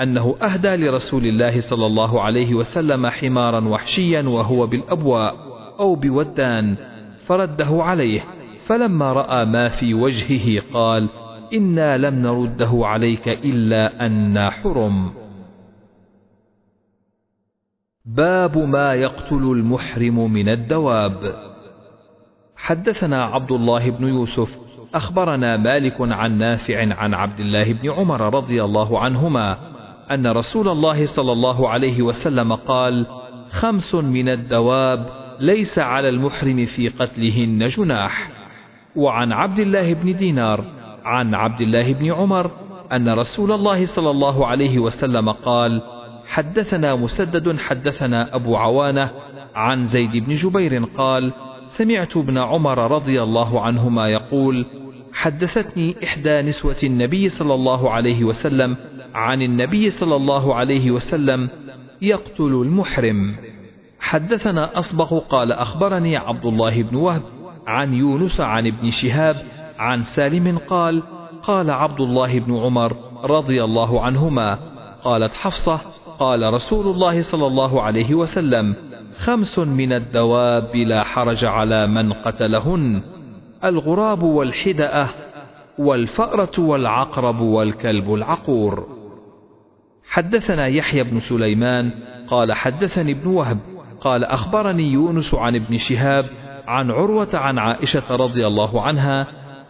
أنه 0.00 0.36
أهدى 0.42 0.76
لرسول 0.76 1.26
الله 1.26 1.60
صلى 1.60 1.86
الله 1.86 2.22
عليه 2.22 2.54
وسلم 2.54 3.06
حمارا 3.06 3.68
وحشيا 3.68 4.22
وهو 4.22 4.66
بالأبواء 4.66 5.36
أو 5.80 5.94
بودان 5.94 6.76
فرده 7.26 7.82
عليه. 7.82 8.24
فلما 8.66 9.12
رأى 9.12 9.44
ما 9.44 9.68
في 9.68 9.94
وجهه 9.94 10.62
قال 10.72 11.08
إنا 11.52 11.98
لم 11.98 12.14
نرده 12.14 12.70
عليك 12.86 13.28
إلا 13.28 14.06
أنا 14.06 14.50
حرم. 14.50 15.12
باب 18.04 18.58
ما 18.58 18.94
يقتل 18.94 19.42
المحرم 19.42 20.32
من 20.32 20.48
الدواب. 20.48 21.34
حدثنا 22.56 23.24
عبد 23.24 23.52
الله 23.52 23.90
بن 23.90 24.08
يوسف 24.08 24.58
أخبرنا 24.94 25.56
مالك 25.56 25.96
عن 26.00 26.38
نافع 26.38 26.94
عن 26.94 27.14
عبد 27.14 27.40
الله 27.40 27.72
بن 27.72 27.90
عمر 27.90 28.34
رضي 28.34 28.64
الله 28.64 29.00
عنهما 29.00 29.58
أن 30.10 30.26
رسول 30.26 30.68
الله 30.68 31.06
صلى 31.06 31.32
الله 31.32 31.68
عليه 31.68 32.02
وسلم 32.02 32.54
قال 32.54 33.06
خمس 33.50 33.94
من 33.94 34.28
الدواب 34.28 35.06
ليس 35.40 35.78
على 35.78 36.08
المحرم 36.08 36.64
في 36.64 36.88
قتلهن 36.88 37.64
جناح. 37.64 38.31
وعن 38.96 39.32
عبد 39.32 39.58
الله 39.58 39.94
بن 39.94 40.16
دينار 40.16 40.64
عن 41.04 41.34
عبد 41.34 41.60
الله 41.60 41.92
بن 41.92 42.12
عمر 42.12 42.50
أن 42.92 43.08
رسول 43.08 43.52
الله 43.52 43.84
صلى 43.84 44.10
الله 44.10 44.46
عليه 44.46 44.78
وسلم 44.78 45.30
قال 45.30 45.82
حدثنا 46.26 46.96
مسدد 46.96 47.58
حدثنا 47.58 48.36
أبو 48.36 48.56
عوانة 48.56 49.10
عن 49.54 49.84
زيد 49.84 50.16
بن 50.24 50.34
جبير 50.34 50.84
قال 50.84 51.32
سمعت 51.66 52.16
ابن 52.16 52.38
عمر 52.38 52.90
رضي 52.90 53.22
الله 53.22 53.60
عنهما 53.60 54.08
يقول 54.08 54.66
حدثتني 55.12 55.96
إحدى 56.04 56.42
نسوة 56.42 56.76
النبي 56.84 57.28
صلى 57.28 57.54
الله 57.54 57.90
عليه 57.90 58.24
وسلم 58.24 58.76
عن 59.14 59.42
النبي 59.42 59.90
صلى 59.90 60.16
الله 60.16 60.54
عليه 60.54 60.90
وسلم 60.90 61.48
يقتل 62.02 62.44
المحرم. 62.44 63.34
حدثنا 64.00 64.78
أصبغ 64.78 65.18
قال 65.18 65.52
أخبرني 65.52 66.16
عبد 66.16 66.46
الله 66.46 66.82
بن 66.82 66.96
وهب 66.96 67.22
عن 67.66 67.94
يونس 67.94 68.40
عن 68.40 68.66
ابن 68.66 68.90
شهاب 68.90 69.36
عن 69.78 70.02
سالم 70.02 70.58
قال 70.58 71.02
قال 71.42 71.70
عبد 71.70 72.00
الله 72.00 72.38
بن 72.38 72.56
عمر 72.56 72.96
رضي 73.24 73.64
الله 73.64 74.00
عنهما 74.00 74.58
قالت 75.04 75.34
حفصة 75.34 75.80
قال 76.18 76.54
رسول 76.54 76.86
الله 76.86 77.22
صلى 77.22 77.46
الله 77.46 77.82
عليه 77.82 78.14
وسلم 78.14 78.74
خمس 79.16 79.58
من 79.58 79.92
الدواب 79.92 80.76
لا 80.76 81.02
حرج 81.02 81.44
على 81.44 81.86
من 81.86 82.12
قتلهن 82.12 83.02
الغراب 83.64 84.22
والحدأة 84.22 85.08
والفأرة 85.78 86.60
والعقرب 86.60 87.40
والكلب 87.40 88.14
العقور. 88.14 88.86
حدثنا 90.10 90.66
يحيى 90.66 91.02
بن 91.02 91.20
سليمان 91.20 91.90
قال 92.28 92.52
حدثني 92.52 93.12
ابن 93.12 93.30
وهب 93.30 93.58
قال 94.00 94.24
أخبرني 94.24 94.92
يونس 94.92 95.34
عن 95.34 95.56
ابن 95.56 95.78
شهاب 95.78 96.24
عن 96.66 96.90
عروة 96.90 97.28
عن 97.34 97.58
عائشة 97.58 98.16
رضي 98.16 98.46
الله 98.46 98.82
عنها 98.82 99.26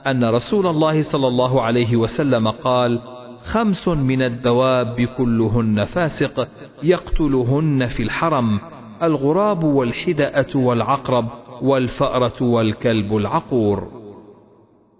أن 0.06 0.24
رسول 0.24 0.66
الله 0.66 1.02
صلى 1.02 1.28
الله 1.28 1.62
عليه 1.62 1.96
وسلم 1.96 2.48
قال 2.48 3.00
خمس 3.44 3.88
من 3.88 4.22
الدواب 4.22 5.00
كلهن 5.00 5.84
فاسق 5.84 6.48
يقتلهن 6.82 7.86
في 7.86 8.02
الحرم 8.02 8.60
الغراب 9.02 9.64
والحدأة 9.64 10.46
والعقرب 10.54 11.28
والفأرة 11.62 12.42
والكلب 12.42 13.16
العقور. 13.16 14.02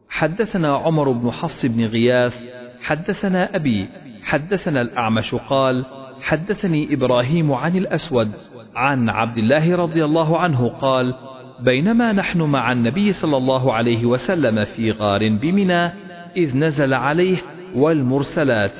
حدثنا 0.09 0.77
عمر 0.77 1.13
بن 1.13 1.31
حفص 1.31 1.67
بن 1.67 1.85
غياث 1.85 2.43
حدثنا 2.83 3.57
أبي 3.57 3.89
حدثنا 4.23 4.81
الأعمش 4.81 5.35
قال 5.35 5.85
حدثني 6.23 6.95
إبراهيم 6.95 7.53
عن 7.53 7.77
الأسود 7.77 8.33
عن 8.75 9.09
عبد 9.09 9.39
الله 9.39 9.77
رضي 9.77 10.05
الله 10.05 10.39
عنه 10.39 10.69
قال 10.69 11.15
بينما 11.61 12.13
نحن 12.13 12.43
مع 12.43 12.73
النبي 12.73 13.13
صلى 13.13 13.37
الله 13.37 13.73
عليه 13.73 14.07
وسلم 14.07 14.65
في 14.65 14.91
غار 14.91 15.29
بمنى 15.29 15.93
إذ 16.37 16.57
نزل 16.57 16.95
عليه 16.95 17.37
والمرسلات 17.75 18.73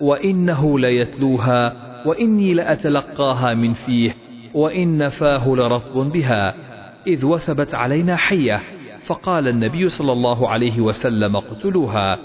وإنه 0.00 0.78
ليتلوها 0.78 1.88
وإني 2.06 2.54
لأتلقاها 2.54 3.54
من 3.54 3.72
فيه 3.72 4.14
وإن 4.54 5.08
فاه 5.08 5.48
لرطب 5.48 6.12
بها. 6.12 6.54
إذ 7.06 7.26
وثبت 7.26 7.74
علينا 7.74 8.16
حية 8.16 8.60
فقال 9.06 9.48
النبي 9.48 9.88
صلى 9.88 10.12
الله 10.12 10.48
عليه 10.48 10.80
وسلم 10.80 11.36
اقتلوها. 11.36 12.18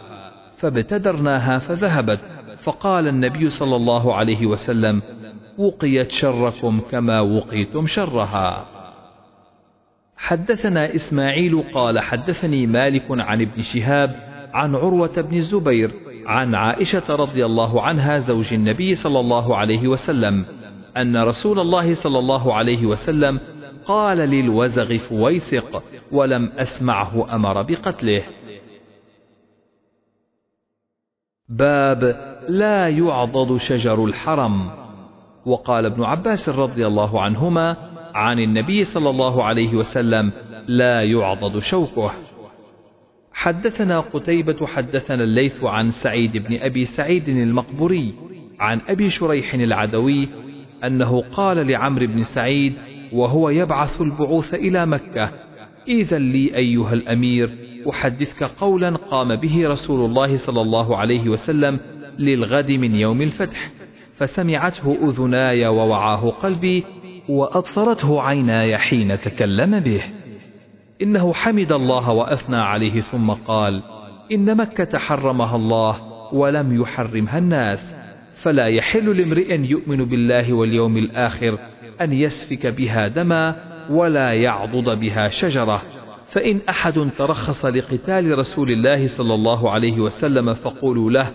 فابتدرناها 0.58 1.58
فذهبت 1.58 2.20
فقال 2.64 3.08
النبي 3.08 3.50
صلى 3.50 3.76
الله 3.76 4.16
عليه 4.16 4.46
وسلم 4.46 5.02
وقيت 5.58 6.12
شركم 6.12 6.82
كما 6.92 7.20
وقيتم 7.22 7.88
شرها. 7.88 8.73
حدثنا 10.24 10.96
إسماعيل 10.96 11.64
قال 11.74 12.00
حدثني 12.00 12.68
مالك 12.68 13.06
عن 13.10 13.42
ابن 13.42 13.62
شهاب 13.62 14.10
عن 14.54 14.76
عروة 14.76 15.22
بن 15.22 15.36
الزبير 15.36 15.92
عن 16.26 16.56
عائشة 16.56 17.16
رضي 17.16 17.46
الله 17.46 17.82
عنها 17.82 18.18
زوج 18.18 18.54
النبي 18.54 18.96
صلى 18.96 19.20
الله 19.20 19.58
عليه 19.58 19.88
وسلم 19.88 20.46
أن 20.98 21.18
رسول 21.18 21.60
الله 21.60 21.94
صلى 21.94 22.20
الله 22.20 22.54
عليه 22.54 22.86
وسلم 22.86 23.40
قال 23.86 24.18
للوزغ 24.18 24.98
فويسق 24.98 25.84
ولم 26.12 26.52
أسمعه 26.58 27.36
أمر 27.36 27.62
بقتله. 27.62 28.24
باب 31.50 32.04
لا 32.48 32.90
يعضد 32.90 33.58
شجر 33.58 34.06
الحرم. 34.06 34.70
وقال 35.46 35.86
ابن 35.86 36.04
عباس 36.04 36.50
رضي 36.50 36.88
الله 36.88 37.22
عنهما 37.22 37.93
عن 38.14 38.40
النبي 38.40 38.84
صلى 38.84 39.10
الله 39.10 39.44
عليه 39.44 39.76
وسلم 39.76 40.32
لا 40.68 41.04
يعضد 41.04 41.60
شوكه. 41.60 42.12
حدثنا 43.34 44.00
قتيبة 44.00 44.68
حدثنا 44.68 45.24
الليث 45.24 45.64
عن 45.64 45.92
سعيد 45.92 46.38
بن 46.38 46.58
أبي 46.62 46.86
سعيد 46.86 47.30
المقبوري 47.30 48.14
عن 48.60 48.82
أبي 48.88 49.10
شريح 49.10 49.54
العدوي 49.54 50.30
أنه 50.84 51.22
قال 51.22 51.68
لعمرو 51.68 52.08
بن 52.08 52.24
سعيد 52.24 52.74
وهو 53.14 53.50
يبعث 53.50 54.02
البعوث 54.02 54.54
إلى 54.54 54.86
مكة 54.86 55.32
إذا 55.88 56.18
لي 56.18 56.56
أيها 56.56 56.94
الأمير 56.94 57.50
أحدثك 57.90 58.44
قولا 58.44 58.96
قام 58.96 59.36
به 59.36 59.68
رسول 59.68 60.06
الله 60.06 60.38
صلى 60.38 60.62
الله 60.62 60.98
عليه 60.98 61.30
وسلم 61.30 61.80
للغد 62.20 62.72
من 62.72 62.96
يوم 62.96 63.22
الفتح 63.22 63.72
فسمعته 64.16 64.98
أذناي 65.10 65.68
ووعاه 65.68 66.30
قلبي 66.30 66.84
وأبصرته 67.30 68.22
عيناي 68.22 68.78
حين 68.78 69.20
تكلم 69.20 69.80
به. 69.80 70.02
إنه 71.02 71.34
حمد 71.34 71.72
الله 71.72 72.12
وأثنى 72.12 72.58
عليه 72.58 73.02
ثم 73.02 73.32
قال 73.32 73.84
إن 74.32 74.58
مكة 74.58 74.98
حرمها 74.98 75.56
الله 75.56 76.02
ولم 76.34 76.82
يحرمها 76.82 77.38
الناس. 77.38 77.96
فلا 78.34 78.68
يحل 78.68 79.18
لامرئ 79.18 79.60
يؤمن 79.60 80.06
بالله 80.06 80.54
واليوم 80.54 80.98
الآخر 80.98 81.60
أن 82.02 82.14
يسفك 82.14 82.68
بها 82.68 83.08
دما 83.08 83.56
ولا 83.90 84.34
يعضد 84.34 85.00
بها 85.00 85.30
شجرة. 85.30 85.82
فإن 86.28 86.60
أحد 86.70 87.10
ترخص 87.18 87.66
لقتال 87.66 88.38
رسول 88.38 88.72
الله 88.72 89.08
صلى 89.08 89.34
الله 89.34 89.72
عليه 89.72 90.00
وسلم 90.00 90.54
فقولوا 90.54 91.12
له 91.12 91.32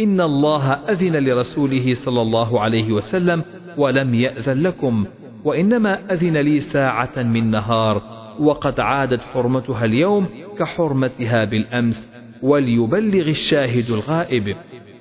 إن 0.00 0.20
الله 0.20 0.72
أذن 0.72 1.16
لرسوله 1.16 1.94
صلى 1.94 2.22
الله 2.22 2.60
عليه 2.60 2.92
وسلم 2.92 3.42
ولم 3.76 4.14
يأذن 4.14 4.62
لكم. 4.62 5.06
وإنما 5.44 6.12
أذن 6.12 6.36
لي 6.36 6.60
ساعة 6.60 7.16
من 7.16 7.50
نهار 7.50 8.02
وقد 8.40 8.80
عادت 8.80 9.20
حرمتها 9.20 9.84
اليوم 9.84 10.26
كحرمتها 10.58 11.44
بالأمس 11.44 12.08
وليبلغ 12.42 13.28
الشاهد 13.28 13.90
الغائب. 13.90 14.56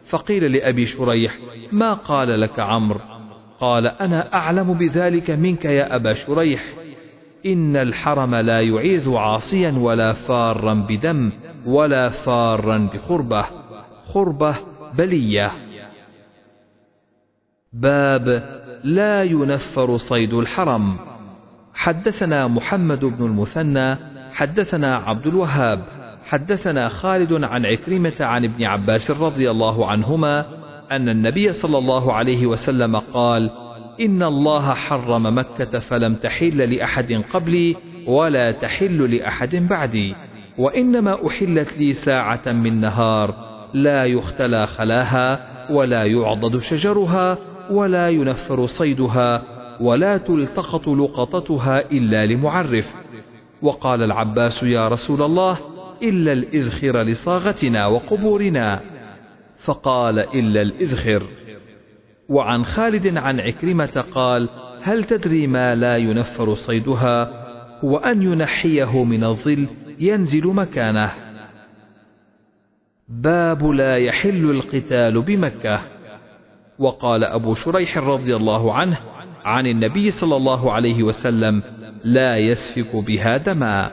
فقيل 0.10 0.52
لأبي 0.52 0.86
شريح 0.86 1.38
ما 1.72 1.94
قال 1.94 2.42
لك 2.42 2.60
عمرو؟ 2.60 3.00
قال 3.60 3.88
أنا 3.88 4.34
أعلم 4.34 4.74
بذلك 4.74 5.32
منك 5.32 5.66
يا 5.66 5.96
أبا 5.96 6.14
شريح. 6.14 6.64
إن 7.46 7.76
الحرم 7.76 8.36
لا 8.36 8.62
يعيذ 8.62 9.14
عاصيا 9.14 9.72
ولا 9.72 10.14
فارا 10.14 10.74
بدم 10.74 11.32
ولا 11.66 12.10
فارا 12.10 12.90
بخربة 12.94 13.46
خربة 14.14 14.56
بلية. 14.98 15.52
باب 17.82 18.44
لا 18.84 19.24
ينفر 19.24 19.98
صيد 19.98 20.34
الحرم. 20.34 20.98
حدثنا 21.74 22.48
محمد 22.48 23.06
بن 23.06 23.26
المثنى 23.26 23.98
حدثنا 24.34 24.96
عبد 24.96 25.28
الوهاب 25.28 25.84
حدثنا 26.24 26.88
خالد 26.88 27.44
عن 27.44 27.66
عكرمة 27.66 28.16
عن 28.20 28.44
ابن 28.44 28.64
عباس 28.64 29.12
رضي 29.12 29.52
الله 29.52 29.88
عنهما 29.88 30.46
أن 30.92 31.10
النبي 31.10 31.54
صلى 31.54 31.78
الله 31.78 32.14
عليه 32.14 32.46
وسلم 32.46 32.96
قال 32.96 33.50
إن 34.02 34.24
الله 34.24 34.74
حرم 34.74 35.38
مكة 35.38 35.80
فلم 35.80 36.16
تحل 36.16 36.76
لأحد 36.76 37.24
قبلي 37.34 37.76
ولا 38.08 38.52
تحل 38.52 39.16
لأحد 39.16 39.56
بعدي 39.56 40.16
وإنما 40.58 41.28
أحلت 41.28 41.78
لي 41.78 41.94
ساعة 41.94 42.52
من 42.52 42.82
نهار 42.82 43.36
لا 43.74 44.06
يختلى 44.06 44.68
خلاها 44.68 45.40
ولا 45.72 46.06
يعضد 46.06 46.58
شجرها 46.58 47.38
ولا 47.72 48.10
ينفر 48.10 48.66
صيدها 48.66 49.44
ولا 49.82 50.18
تلتقط 50.18 50.88
لقطتها 50.88 51.92
إلا 51.92 52.26
لمعرف. 52.26 52.94
وقال 53.62 54.04
العباس 54.04 54.64
يا 54.64 54.88
رسول 54.88 55.22
الله 55.22 55.58
إلا 56.04 56.34
الإذخر 56.34 57.02
لصاغتنا 57.02 57.88
وقبورنا. 57.88 58.82
فقال 59.58 60.20
إلا 60.20 60.62
الإذخر. 60.62 61.24
وعن 62.30 62.66
خالد 62.66 63.18
عن 63.18 63.40
عكرمة 63.40 64.06
قال 64.12 64.50
هل 64.82 65.04
تدري 65.04 65.48
ما 65.48 65.76
لا 65.76 65.98
ينفر 65.98 66.54
صيدها؟ 66.54 67.48
هو 67.84 67.98
أن 67.98 68.22
ينحيه 68.22 69.04
من 69.04 69.24
الظل 69.24 69.68
ينزل 70.00 70.48
مكانه. 70.48 71.12
باب 73.10 73.70
لا 73.70 73.98
يحل 73.98 74.52
القتال 74.52 75.22
بمكة. 75.22 75.97
وقال 76.80 77.24
أبو 77.24 77.56
شريح 77.56 77.98
رضي 77.98 78.36
الله 78.36 78.74
عنه 78.74 78.98
عن 79.46 79.68
النبي 79.68 80.12
صلى 80.12 80.36
الله 80.36 80.72
عليه 80.72 81.04
وسلم 81.04 81.64
لا 82.04 82.38
يسفك 82.38 82.96
بها 82.96 83.38
دما. 83.38 83.92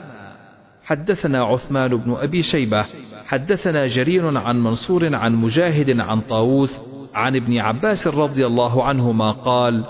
حدثنا 0.83 1.43
عثمان 1.43 1.95
بن 1.95 2.13
أبي 2.13 2.43
شيبة 2.43 2.85
حدثنا 3.25 3.87
جرير 3.87 4.37
عن 4.37 4.63
منصور 4.63 5.15
عن 5.15 5.35
مجاهد 5.35 5.99
عن 5.99 6.21
طاووس 6.21 6.81
عن 7.15 7.35
ابن 7.35 7.57
عباس 7.57 8.07
رضي 8.07 8.45
الله 8.45 8.83
عنهما 8.83 9.31
قال 9.31 9.83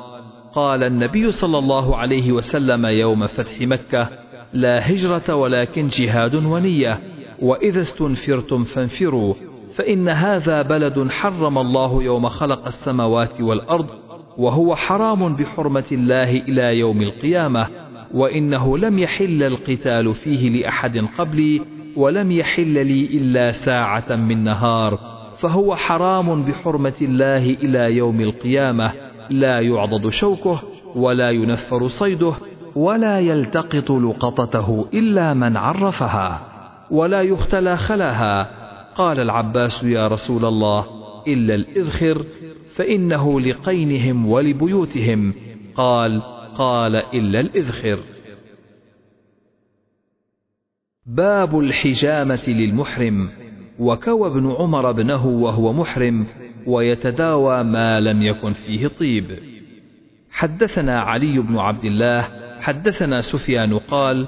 قال 0.54 0.84
النبي 0.84 1.32
صلى 1.32 1.58
الله 1.58 1.98
عليه 1.98 2.32
وسلم 2.32 2.86
يوم 2.86 3.28
فتح 3.28 3.62
مكة 3.62 4.10
لا 4.54 4.92
هجرة 4.92 5.36
ولكن 5.36 5.88
جهاد 5.88 6.36
ونية 6.36 7.00
وإذا 7.42 7.82
استنفرتم 7.82 8.64
فانفروا. 8.64 9.34
فإن 9.76 10.10
هذا 10.10 10.62
بلد 10.62 11.08
حرم 11.12 11.58
الله 11.58 12.04
يوم 12.04 12.30
خلق 12.30 12.66
السماوات 12.66 13.42
والأرض 13.42 13.88
وهو 14.38 14.76
حرام 14.76 15.36
بحرمة 15.36 15.86
الله 15.92 16.32
إلى 16.32 16.80
يوم 16.80 17.02
القيامة 17.02 17.68
وإنه 18.14 18.78
لم 18.78 19.00
يحل 19.00 19.44
القتال 19.44 20.14
فيه 20.14 20.50
لأحد 20.50 20.98
قبلي 21.18 21.62
ولم 21.96 22.32
يحل 22.32 22.86
لي 22.86 23.06
إلا 23.06 23.52
ساعة 23.52 24.16
من 24.16 24.44
نهار 24.44 25.00
فهو 25.38 25.76
حرام 25.76 26.44
بحرمة 26.44 26.96
الله 27.02 27.50
إلى 27.50 27.96
يوم 27.98 28.22
القيامة 28.22 28.92
لا 29.30 29.60
يعضد 29.60 30.10
شوكه 30.10 30.62
ولا 30.96 31.30
ينفر 31.32 31.88
صيده 31.88 32.34
ولا 32.76 33.20
يلتقط 33.20 33.92
لقطته 33.92 34.86
إلا 34.94 35.34
من 35.34 35.58
عرفها 35.58 36.42
ولا 36.92 37.22
يختلى 37.22 37.78
خلاها 37.78 38.65
قال 38.96 39.20
العباس 39.20 39.84
يا 39.84 40.08
رسول 40.08 40.46
الله 40.46 40.86
إلا 41.28 41.56
الإذخر 41.56 42.26
فإنه 42.76 43.42
لقينهم 43.42 44.26
ولبيوتهم. 44.26 45.34
قال 45.76 46.22
قال 46.58 46.96
إلا 46.96 47.40
الإذخر. 47.40 48.00
باب 51.06 51.60
الحجامة 51.60 52.44
للمحرم. 52.48 53.30
وكوى 53.80 54.30
ابن 54.30 54.52
عمر 54.52 54.90
ابنه 54.90 55.28
وهو 55.28 55.74
محرم 55.74 56.28
ويتداوى 56.68 57.64
ما 57.64 58.00
لم 58.00 58.22
يكن 58.22 58.52
فيه 58.52 58.88
طيب. 58.88 59.40
حدثنا 60.32 61.00
علي 61.02 61.40
بن 61.40 61.58
عبد 61.58 61.86
الله 61.86 62.22
حدثنا 62.62 63.22
سفيان 63.22 63.78
قال 63.78 64.28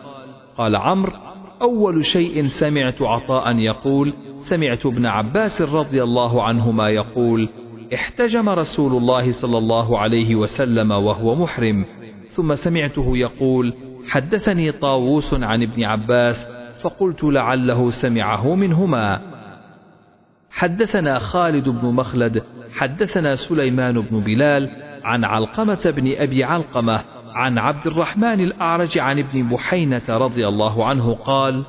قال 0.57 0.75
عمرو 0.75 1.13
أول 1.61 2.05
شيء 2.05 2.45
سمعت 2.45 3.01
عطاء 3.01 3.57
يقول 3.57 4.13
سمعت 4.49 4.85
ابن 4.85 5.05
عباس 5.05 5.61
رضي 5.61 6.03
الله 6.03 6.43
عنهما 6.43 6.89
يقول 6.89 7.49
احتجم 7.93 8.49
رسول 8.49 8.97
الله 8.97 9.31
صلى 9.31 9.57
الله 9.57 9.99
عليه 9.99 10.35
وسلم 10.35 10.91
وهو 10.91 11.35
محرم 11.35 11.85
ثم 12.29 12.55
سمعته 12.55 13.17
يقول 13.17 13.73
حدثني 14.07 14.71
طاووس 14.71 15.33
عن 15.33 15.63
ابن 15.63 15.83
عباس 15.83 16.47
فقلت 16.81 17.23
لعله 17.23 17.89
سمعه 17.89 18.55
منهما. 18.55 19.21
حدثنا 20.51 21.19
خالد 21.19 21.69
بن 21.69 21.87
مخلد 21.87 22.43
حدثنا 22.77 23.35
سليمان 23.35 24.01
بن 24.01 24.19
بلال 24.19 24.69
عن 25.03 25.23
علقمة 25.23 25.93
بن 25.97 26.13
أبي 26.17 26.43
علقمة 26.43 26.99
عن 27.33 27.57
عبد 27.57 27.87
الرحمن 27.87 28.39
الأعرج 28.41 28.97
عن 28.97 29.19
ابن 29.19 29.49
بحينة 29.49 30.01
رضي 30.09 30.47
الله 30.47 30.85
عنه 30.85 31.13
قال 31.13 31.63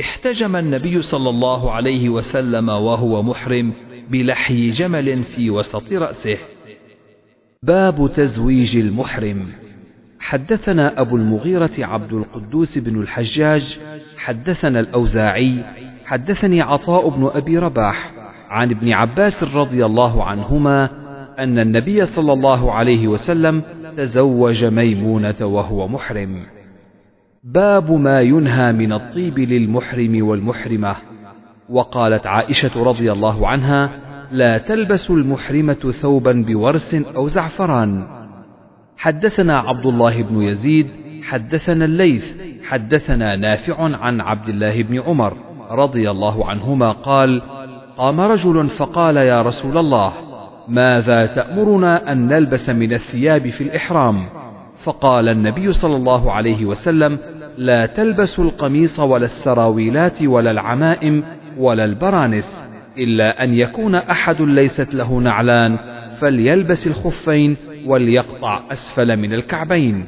احتجم 0.00 0.56
النبي 0.56 1.02
صلى 1.02 1.30
الله 1.30 1.72
عليه 1.72 2.08
وسلم 2.08 2.68
وهو 2.68 3.22
محرم 3.22 3.72
بلحي 4.10 4.70
جمل 4.70 5.24
في 5.24 5.50
وسط 5.50 5.92
رأسه 5.92 6.38
باب 7.62 8.10
تزويج 8.12 8.76
المحرم 8.76 9.46
حدثنا 10.20 11.00
أبو 11.00 11.16
المغيرة 11.16 11.70
عبد 11.78 12.12
القدوس 12.12 12.78
بن 12.78 13.00
الحجاج 13.00 13.80
حدثنا 14.16 14.80
الأوزاعي 14.80 15.64
حدثني 16.04 16.62
عطاء 16.62 17.08
بن 17.08 17.30
أبي 17.34 17.58
رباح 17.58 18.12
عن 18.48 18.70
ابن 18.70 18.92
عباس 18.92 19.44
رضي 19.44 19.86
الله 19.86 20.24
عنهما 20.24 20.90
أن 21.38 21.58
النبي 21.58 22.04
صلى 22.06 22.32
الله 22.32 22.72
عليه 22.72 23.08
وسلم 23.08 23.62
تزوج 23.96 24.64
ميمونة 24.64 25.34
وهو 25.40 25.88
محرم. 25.88 26.55
باب 27.54 27.92
ما 27.92 28.20
ينهى 28.20 28.72
من 28.72 28.92
الطيب 28.92 29.38
للمحرم 29.38 30.26
والمحرمة، 30.26 30.96
وقالت 31.68 32.26
عائشة 32.26 32.82
رضي 32.82 33.12
الله 33.12 33.48
عنها: 33.48 33.90
لا 34.30 34.58
تلبس 34.58 35.10
المحرمة 35.10 35.74
ثوبا 35.74 36.44
بورس 36.48 36.94
أو 36.94 37.26
زعفران. 37.26 38.06
حدثنا 38.96 39.58
عبد 39.58 39.86
الله 39.86 40.22
بن 40.22 40.42
يزيد، 40.42 40.86
حدثنا 41.22 41.84
الليث، 41.84 42.36
حدثنا 42.64 43.36
نافع 43.36 43.82
عن 43.96 44.20
عبد 44.20 44.48
الله 44.48 44.82
بن 44.82 45.00
عمر 45.00 45.36
رضي 45.70 46.10
الله 46.10 46.46
عنهما 46.46 46.92
قال: 46.92 47.42
قام 47.96 48.20
رجل 48.20 48.68
فقال 48.68 49.16
يا 49.16 49.42
رسول 49.42 49.78
الله 49.78 50.12
ماذا 50.68 51.26
تأمرنا 51.26 52.12
أن 52.12 52.28
نلبس 52.28 52.70
من 52.70 52.92
الثياب 52.92 53.48
في 53.48 53.60
الإحرام 53.64 54.24
فقال 54.76 55.28
النبي 55.28 55.72
صلى 55.72 55.96
الله 55.96 56.32
عليه 56.32 56.64
وسلم 56.64 57.18
لا 57.56 57.86
تلبسوا 57.86 58.44
القميص 58.44 59.00
ولا 59.00 59.24
السراويلات 59.24 60.22
ولا 60.22 60.50
العمائم 60.50 61.24
ولا 61.58 61.84
البرانس 61.84 62.64
إلا 62.98 63.44
أن 63.44 63.54
يكون 63.54 63.94
أحد 63.94 64.42
ليست 64.42 64.94
له 64.94 65.18
نعلان 65.18 65.78
فليلبس 66.20 66.86
الخفين 66.86 67.56
وليقطع 67.86 68.62
أسفل 68.72 69.16
من 69.16 69.34
الكعبين. 69.34 70.06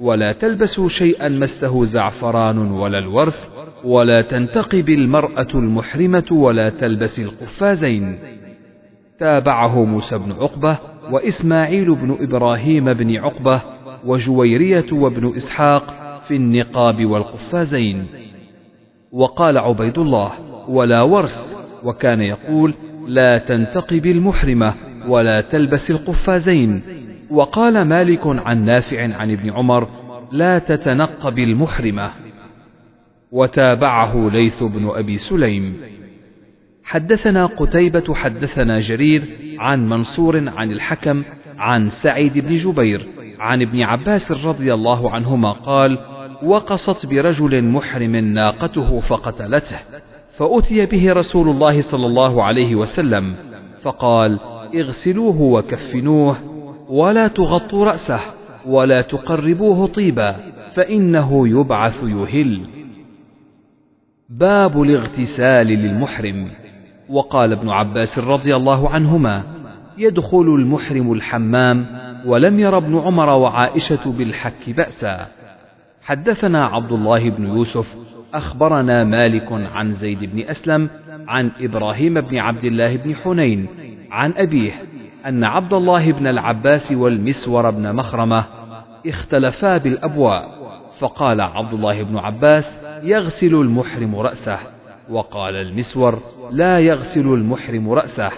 ولا 0.00 0.32
تلبسوا 0.32 0.88
شيئا 0.88 1.28
مسه 1.28 1.84
زعفران 1.84 2.58
ولا 2.58 2.98
الورث 2.98 3.48
ولا 3.84 4.22
تنتقب 4.22 4.88
المرأة 4.88 5.48
المحرمة 5.54 6.28
ولا 6.30 6.68
تلبس 6.70 7.20
القفازين. 7.20 8.18
تابعه 9.18 9.84
موسى 9.84 10.18
بن 10.18 10.32
عقبة 10.32 10.78
وإسماعيل 11.10 11.94
بن 11.94 12.16
إبراهيم 12.20 12.92
بن 12.92 13.16
عقبة 13.16 13.62
وجويرية 14.04 14.86
وابن 14.92 15.32
إسحاق 15.36 16.01
في 16.28 16.36
النقاب 16.36 17.04
والقفازين. 17.04 18.06
وقال 19.12 19.58
عبيد 19.58 19.98
الله 19.98 20.32
ولا 20.68 21.02
ورس 21.02 21.56
وكان 21.84 22.20
يقول 22.20 22.74
لا 23.06 23.38
تنتقب 23.38 24.06
المحرمة 24.06 24.74
ولا 25.08 25.40
تلبس 25.40 25.90
القفازين. 25.90 26.82
وقال 27.30 27.82
مالك 27.82 28.20
عن 28.26 28.64
نافع 28.64 29.14
عن 29.14 29.30
ابن 29.30 29.50
عمر 29.50 29.88
لا 30.32 30.58
تتنقب 30.58 31.38
المحرمة. 31.38 32.10
وتابعه 33.32 34.30
ليث 34.30 34.62
بن 34.62 34.88
أبي 34.88 35.18
سليم. 35.18 35.76
حدثنا 36.84 37.46
قتيبة 37.46 38.14
حدثنا 38.14 38.80
جرير 38.80 39.22
عن 39.58 39.88
منصور 39.88 40.48
عن 40.48 40.70
الحكم 40.70 41.22
عن 41.58 41.88
سعيد 41.88 42.38
بن 42.38 42.56
جبير 42.56 43.06
عن 43.38 43.62
ابن 43.62 43.82
عباس 43.82 44.32
رضي 44.46 44.74
الله 44.74 45.10
عنهما 45.10 45.52
قال 45.52 45.98
وقصت 46.44 47.06
برجل 47.06 47.64
محرم 47.64 48.16
ناقته 48.16 49.00
فقتلته 49.00 49.78
فأتي 50.36 50.86
به 50.86 51.12
رسول 51.12 51.48
الله 51.48 51.80
صلى 51.80 52.06
الله 52.06 52.42
عليه 52.42 52.74
وسلم 52.74 53.34
فقال 53.82 54.38
اغسلوه 54.74 55.40
وكفنوه 55.40 56.36
ولا 56.88 57.28
تغطوا 57.28 57.84
رأسه 57.84 58.20
ولا 58.66 59.00
تقربوه 59.00 59.86
طيبا 59.86 60.36
فإنه 60.74 61.48
يبعث 61.48 62.02
يهل. 62.02 62.66
باب 64.28 64.82
الاغتسال 64.82 65.66
للمحرم 65.66 66.48
وقال 67.08 67.52
ابن 67.52 67.68
عباس 67.68 68.18
رضي 68.18 68.56
الله 68.56 68.90
عنهما 68.90 69.42
يدخل 69.98 70.54
المحرم 70.58 71.12
الحمام 71.12 71.86
ولم 72.26 72.60
ير 72.60 72.76
ابن 72.76 72.98
عمر 72.98 73.28
وعائشة 73.28 74.12
بالحك 74.12 74.70
بأسا. 74.70 75.41
حدثنا 76.04 76.66
عبد 76.66 76.92
الله 76.92 77.30
بن 77.30 77.46
يوسف 77.46 77.96
أخبرنا 78.34 79.04
مالك 79.04 79.52
عن 79.52 79.92
زيد 79.92 80.18
بن 80.18 80.40
أسلم 80.40 80.90
عن 81.28 81.50
إبراهيم 81.60 82.20
بن 82.20 82.38
عبد 82.38 82.64
الله 82.64 82.96
بن 82.96 83.14
حنين 83.14 83.66
عن 84.10 84.32
أبيه 84.36 84.72
أن 85.26 85.44
عبد 85.44 85.72
الله 85.72 86.12
بن 86.12 86.26
العباس 86.26 86.92
والمسور 86.92 87.70
بن 87.70 87.94
مخرمة 87.94 88.44
اختلفا 89.06 89.76
بالأبواء 89.76 90.62
فقال 90.98 91.40
عبد 91.40 91.72
الله 91.72 92.02
بن 92.02 92.16
عباس 92.16 92.76
يغسل 93.02 93.54
المحرم 93.54 94.16
رأسه 94.16 94.58
وقال 95.10 95.54
المسور 95.54 96.22
لا 96.50 96.78
يغسل 96.78 97.26
المحرم 97.26 97.90
رأسه 97.90 98.30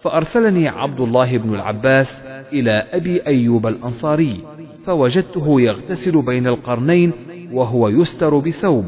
فأرسلني 0.00 0.68
عبد 0.68 1.00
الله 1.00 1.38
بن 1.38 1.54
العباس 1.54 2.22
إلى 2.52 2.86
أبي 2.92 3.26
أيوب 3.26 3.66
الأنصاري 3.66 4.40
فوجدته 4.86 5.60
يغتسل 5.60 6.22
بين 6.22 6.46
القرنين 6.46 7.12
وهو 7.52 7.88
يستر 7.88 8.38
بثوب. 8.38 8.84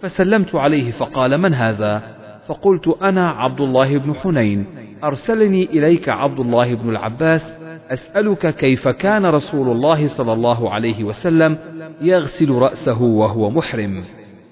فسلمت 0.00 0.54
عليه 0.54 0.90
فقال 0.90 1.38
من 1.38 1.54
هذا؟ 1.54 2.02
فقلت 2.46 2.88
أنا 3.02 3.30
عبد 3.30 3.60
الله 3.60 3.98
بن 3.98 4.14
حنين. 4.14 4.66
أرسلني 5.04 5.64
إليك 5.64 6.08
عبد 6.08 6.40
الله 6.40 6.74
بن 6.74 6.90
العباس 6.90 7.46
أسألك 7.90 8.54
كيف 8.54 8.88
كان 8.88 9.26
رسول 9.26 9.68
الله 9.68 10.06
صلى 10.08 10.32
الله 10.32 10.70
عليه 10.70 11.04
وسلم 11.04 11.58
يغسل 12.00 12.50
رأسه 12.50 13.02
وهو 13.02 13.50
محرم. 13.50 14.04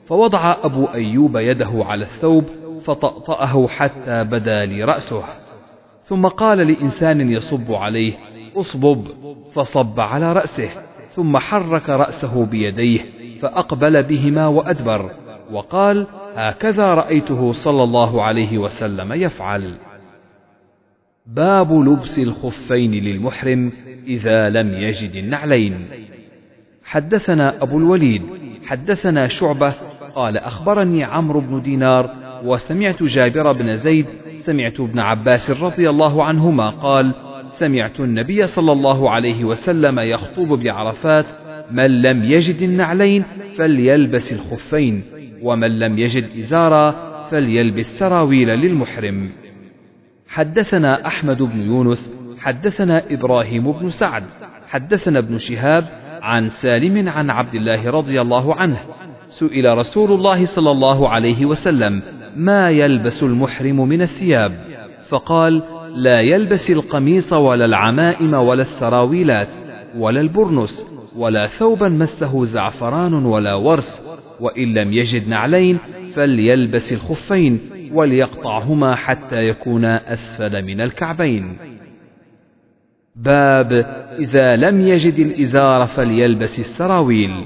فوضع 0.06 0.56
أبو 0.62 0.84
أيوب 0.84 1.36
يده 1.36 1.70
على 1.74 2.02
الثوب 2.02 2.44
فطأطأه 2.84 3.68
حتى 3.68 4.24
بدا 4.24 4.64
لي 4.64 4.84
رأسه. 4.84 5.22
ثم 6.04 6.26
قال 6.26 6.58
لإنسان 6.58 7.30
يصب 7.30 7.72
عليه 7.72 8.14
اصبب. 8.56 9.06
فصب 9.58 10.00
على 10.00 10.32
رأسه 10.32 10.70
ثم 11.14 11.38
حرك 11.38 11.90
رأسه 11.90 12.46
بيديه 12.46 13.00
فأقبل 13.40 14.02
بهما 14.02 14.46
وأدبر 14.46 15.10
وقال 15.52 16.06
هكذا 16.34 16.94
رأيته 16.94 17.52
صلى 17.52 17.82
الله 17.82 18.22
عليه 18.22 18.58
وسلم 18.58 19.12
يفعل. 19.12 19.74
باب 21.26 21.72
لبس 21.72 22.18
الخفين 22.18 22.90
للمحرم 22.90 23.72
إذا 24.06 24.50
لم 24.50 24.74
يجد 24.74 25.16
النعلين. 25.16 25.86
حدثنا 26.84 27.62
أبو 27.62 27.78
الوليد 27.78 28.22
حدثنا 28.66 29.26
شعبة 29.26 29.74
قال 30.14 30.36
أخبرني 30.36 31.04
عمرو 31.04 31.40
بن 31.40 31.62
دينار 31.62 32.14
وسمعت 32.44 33.02
جابر 33.02 33.52
بن 33.52 33.76
زيد 33.76 34.06
سمعت 34.40 34.80
ابن 34.80 34.98
عباس 34.98 35.50
رضي 35.50 35.90
الله 35.90 36.24
عنهما 36.24 36.70
قال 36.70 37.14
سمعت 37.58 38.00
النبي 38.00 38.46
صلى 38.46 38.72
الله 38.72 39.10
عليه 39.10 39.44
وسلم 39.44 39.98
يخطب 39.98 40.48
بعرفات 40.48 41.26
من 41.70 42.02
لم 42.02 42.24
يجد 42.24 42.62
النعلين 42.62 43.24
فليلبس 43.56 44.32
الخفين 44.32 45.02
ومن 45.42 45.78
لم 45.78 45.98
يجد 45.98 46.24
إزارا 46.38 46.90
فليلبس 47.30 47.98
سراويل 47.98 48.48
للمحرم. 48.48 49.30
حدثنا 50.28 51.06
أحمد 51.06 51.42
بن 51.42 51.60
يونس 51.60 52.14
حدثنا 52.40 53.02
إبراهيم 53.10 53.72
بن 53.72 53.88
سعد 53.88 54.24
حدثنا 54.68 55.18
ابن 55.18 55.38
شهاب 55.38 55.84
عن 56.22 56.48
سالم 56.48 57.08
عن 57.08 57.30
عبد 57.30 57.54
الله 57.54 57.90
رضي 57.90 58.20
الله 58.20 58.54
عنه 58.54 58.78
سئل 59.28 59.78
رسول 59.78 60.12
الله 60.12 60.44
صلى 60.44 60.70
الله 60.70 61.08
عليه 61.08 61.46
وسلم 61.46 62.02
ما 62.36 62.70
يلبس 62.70 63.22
المحرم 63.22 63.88
من 63.88 64.02
الثياب؟ 64.02 64.52
فقال 65.08 65.62
لا 65.94 66.20
يلبس 66.20 66.70
القميص 66.70 67.32
ولا 67.32 67.64
العمائم 67.64 68.34
ولا 68.34 68.62
السراويلات 68.62 69.48
ولا 69.96 70.20
البرنس 70.20 70.86
ولا 71.16 71.46
ثوبا 71.46 71.88
مسه 71.88 72.44
زعفران 72.44 73.14
ولا 73.14 73.54
ورس 73.54 74.02
وإن 74.40 74.74
لم 74.74 74.92
يجد 74.92 75.28
نعلين 75.28 75.78
فليلبس 76.14 76.92
الخفين 76.92 77.60
وليقطعهما 77.92 78.94
حتى 78.94 79.48
يكونا 79.48 80.12
أسفل 80.12 80.62
من 80.64 80.80
الكعبين. 80.80 81.56
باب 83.16 83.72
إذا 84.18 84.56
لم 84.56 84.80
يجد 84.80 85.18
الإزار 85.18 85.86
فليلبس 85.86 86.58
السراويل. 86.58 87.44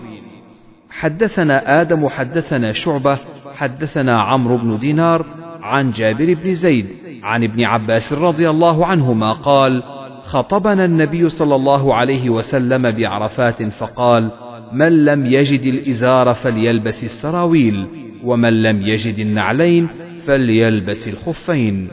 حدثنا 0.90 1.80
آدم 1.80 2.08
حدثنا 2.08 2.72
شعبة 2.72 3.18
حدثنا 3.54 4.20
عمرو 4.22 4.56
بن 4.56 4.78
دينار 4.78 5.26
عن 5.62 5.90
جابر 5.90 6.34
بن 6.34 6.52
زيد 6.52 6.86
عن 7.22 7.44
ابن 7.44 7.64
عباس 7.64 8.12
رضي 8.12 8.50
الله 8.50 8.86
عنهما 8.86 9.32
قال 9.32 9.82
خطبنا 10.24 10.84
النبي 10.84 11.28
صلى 11.28 11.54
الله 11.54 11.94
عليه 11.94 12.30
وسلم 12.30 12.90
بعرفات 12.90 13.62
فقال 13.62 14.30
من 14.72 15.04
لم 15.04 15.26
يجد 15.26 15.60
الإزار 15.60 16.34
فليلبس 16.34 17.04
السراويل 17.04 17.86
ومن 18.24 18.62
لم 18.62 18.82
يجد 18.82 19.18
النعلين 19.18 19.88
فليلبس 20.26 21.08
الخفين. 21.08 21.88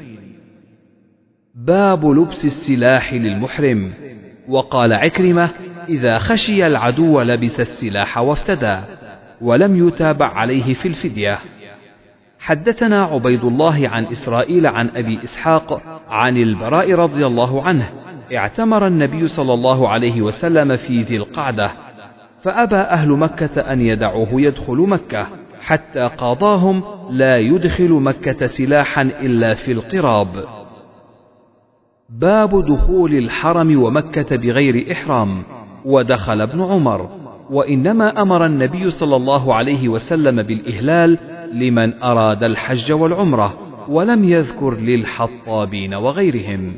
باب 1.55 2.05
لبس 2.05 2.45
السلاح 2.45 3.13
للمحرم. 3.13 3.91
وقال 4.47 4.93
عكرمة 4.93 5.49
إذا 5.89 6.19
خشي 6.19 6.67
العدو 6.67 7.21
لبس 7.21 7.59
السلاح 7.59 8.17
وافتدى 8.17 8.79
ولم 9.41 9.87
يتابع 9.87 10.27
عليه 10.27 10.73
في 10.73 10.87
الفدية. 10.87 11.39
حدثنا 12.39 13.04
عبيد 13.04 13.43
الله 13.43 13.89
عن 13.89 14.06
إسرائيل 14.06 14.67
عن 14.67 14.89
أبي 14.89 15.23
إسحاق 15.23 15.82
عن 16.10 16.38
البراء 16.38 16.93
رضي 16.93 17.25
الله 17.25 17.63
عنه. 17.63 17.89
اعتمر 18.36 18.88
النبي 18.88 19.28
صلى 19.28 19.54
الله 19.54 19.89
عليه 19.89 20.21
وسلم 20.21 20.75
في 20.75 21.02
ذي 21.02 21.17
القعدة 21.17 21.71
فأبى 22.41 22.75
أهل 22.75 23.10
مكة 23.10 23.62
أن 23.62 23.82
يدعوه 23.82 24.30
يدخل 24.32 24.78
مكة 24.78 25.28
حتى 25.62 26.10
قاضاهم 26.17 26.84
لا 27.10 27.38
يدخل 27.38 27.89
مكة 27.89 28.45
سلاحا 28.45 29.02
إلا 29.02 29.54
في 29.54 29.71
القراب. 29.71 30.45
باب 32.10 32.65
دخول 32.65 33.13
الحرم 33.13 33.84
ومكة 33.84 34.36
بغير 34.36 34.91
إحرام. 34.91 35.43
ودخل 35.86 36.41
ابن 36.41 36.62
عمر 36.62 37.10
وإنما 37.49 38.21
أمر 38.21 38.45
النبي 38.45 38.91
صلى 38.91 39.15
الله 39.15 39.56
عليه 39.56 39.89
وسلم 39.89 40.41
بالإهلال 40.41 41.17
لمن 41.53 42.03
أراد 42.03 42.43
الحج 42.43 42.91
والعمرة 42.91 43.57
ولم 43.89 44.23
يذكر 44.23 44.77
للحطابين 44.79 45.93
وغيرهم. 45.93 46.73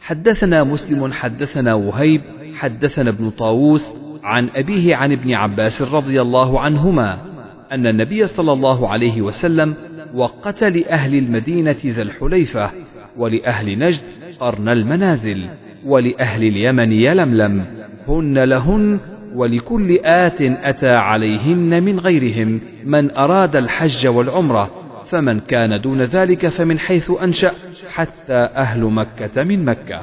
حدثنا 0.00 0.64
مسلم 0.64 1.12
حدثنا 1.12 1.74
وهيب 1.74 2.20
حدثنا 2.54 3.10
ابن 3.10 3.30
طاووس 3.30 3.94
عن 4.24 4.48
أبيه 4.56 4.96
عن 4.96 5.12
ابن 5.12 5.34
عباس 5.34 5.82
رضي 5.82 6.20
الله 6.20 6.60
عنهما 6.60 7.18
أن 7.72 7.86
النبي 7.86 8.26
صلى 8.26 8.52
الله 8.52 8.88
عليه 8.88 9.22
وسلم 9.22 9.74
وقت 10.14 10.64
لأهل 10.64 11.14
المدينة 11.14 11.76
ذا 11.86 12.02
الحليفة 12.02 12.70
ولأهل 13.16 13.78
نجد 13.78 14.02
قرن 14.40 14.68
المنازل 14.68 15.48
ولأهل 15.84 16.42
اليمن 16.44 16.92
يلملم 16.92 17.64
هن 18.08 18.38
لهن 18.38 18.98
ولكل 19.34 19.98
آت 20.04 20.42
أتى 20.42 20.90
عليهن 20.90 21.82
من 21.82 21.98
غيرهم 21.98 22.60
من 22.84 23.10
أراد 23.16 23.56
الحج 23.56 24.06
والعمرة 24.06 24.70
فمن 25.04 25.40
كان 25.40 25.80
دون 25.80 26.02
ذلك 26.02 26.46
فمن 26.46 26.78
حيث 26.78 27.10
أنشأ 27.10 27.52
حتى 27.90 28.34
أهل 28.56 28.84
مكة 28.84 29.42
من 29.44 29.64
مكة. 29.64 30.00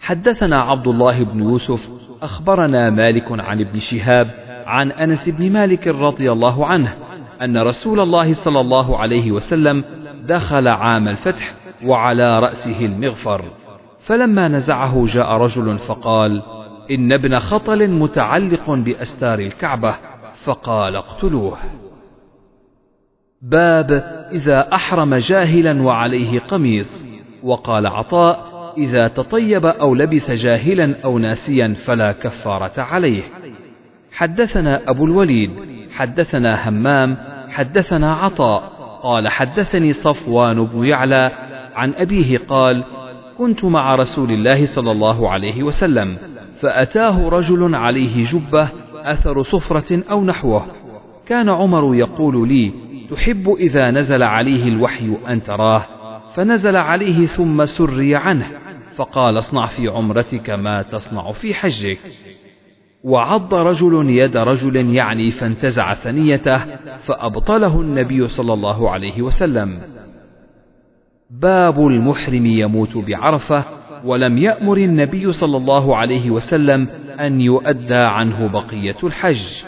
حدثنا 0.00 0.62
عبد 0.62 0.88
الله 0.88 1.24
بن 1.24 1.42
يوسف 1.42 1.90
أخبرنا 2.22 2.90
مالك 2.90 3.26
عن 3.30 3.60
ابن 3.60 3.78
شهاب 3.78 4.26
عن 4.66 4.92
أنس 4.92 5.28
بن 5.28 5.52
مالك 5.52 5.88
رضي 5.88 6.32
الله 6.32 6.66
عنه 6.66 6.94
أن 7.42 7.58
رسول 7.58 8.00
الله 8.00 8.32
صلى 8.32 8.60
الله 8.60 8.98
عليه 8.98 9.32
وسلم 9.32 9.84
دخل 10.28 10.68
عام 10.68 11.08
الفتح 11.08 11.54
وعلى 11.84 12.38
رأسه 12.38 12.80
المغفر. 12.80 13.44
فلما 13.98 14.48
نزعه 14.48 15.04
جاء 15.06 15.36
رجل 15.36 15.78
فقال 15.78 16.42
إن 16.90 17.12
ابن 17.12 17.38
خطل 17.38 17.90
متعلق 17.90 18.70
بأستار 18.70 19.38
الكعبة 19.38 19.94
فقال 20.44 20.96
اقتلوه. 20.96 21.58
باب 23.42 23.92
إذا 24.32 24.74
أحرم 24.74 25.14
جاهلا 25.14 25.82
وعليه 25.82 26.40
قميص 26.40 27.04
وقال 27.42 27.86
عطاء 27.86 28.52
إذا 28.78 29.08
تطيب 29.08 29.66
أو 29.66 29.94
لبس 29.94 30.30
جاهلا 30.30 30.94
أو 31.04 31.18
ناسيا 31.18 31.74
فلا 31.74 32.12
كفارة 32.12 32.80
عليه. 32.80 33.22
حدثنا 34.12 34.90
أبو 34.90 35.04
الوليد 35.04 35.50
حدثنا 35.92 36.68
همام 36.68 37.16
حدثنا 37.48 38.14
عطاء 38.14 38.62
قال 39.02 39.28
حدثني 39.28 39.92
صفوان 39.92 40.64
بن 40.64 40.84
يعلى 40.84 41.32
عن 41.74 41.94
أبيه 41.94 42.38
قال 42.38 42.84
كنت 43.38 43.64
مع 43.64 43.94
رسول 43.94 44.30
الله 44.30 44.64
صلى 44.66 44.92
الله 44.92 45.30
عليه 45.30 45.62
وسلم. 45.62 46.31
فأتاه 46.62 47.28
رجل 47.28 47.74
عليه 47.74 48.24
جبة 48.24 48.68
أثر 48.94 49.42
صفرة 49.42 50.02
أو 50.10 50.24
نحوه. 50.24 50.66
كان 51.26 51.48
عمر 51.48 51.94
يقول 51.94 52.48
لي 52.48 52.72
تحب 53.10 53.54
إذا 53.58 53.90
نزل 53.90 54.22
عليه 54.22 54.68
الوحي 54.68 55.16
أن 55.28 55.42
تراه؟ 55.42 55.84
فنزل 56.34 56.76
عليه 56.76 57.26
ثم 57.26 57.64
سري 57.64 58.16
عنه 58.16 58.46
فقال 58.94 59.38
اصنع 59.38 59.66
في 59.66 59.88
عمرتك 59.88 60.50
ما 60.50 60.82
تصنع 60.82 61.32
في 61.32 61.54
حجك. 61.54 61.98
وعض 63.04 63.54
رجل 63.54 64.10
يد 64.10 64.36
رجل 64.36 64.94
يعني 64.94 65.30
فانتزع 65.30 65.94
ثنيته 65.94 66.58
فأبطله 66.96 67.80
النبي 67.80 68.26
صلى 68.26 68.52
الله 68.52 68.90
عليه 68.90 69.22
وسلم. 69.22 69.80
باب 71.30 71.86
المحرم 71.86 72.46
يموت 72.46 72.96
بعرفة 72.96 73.81
ولم 74.04 74.38
يأمر 74.38 74.76
النبي 74.76 75.32
صلى 75.32 75.56
الله 75.56 75.96
عليه 75.96 76.30
وسلم 76.30 76.88
أن 77.20 77.40
يؤدى 77.40 77.94
عنه 77.94 78.46
بقية 78.46 78.96
الحج. 79.04 79.62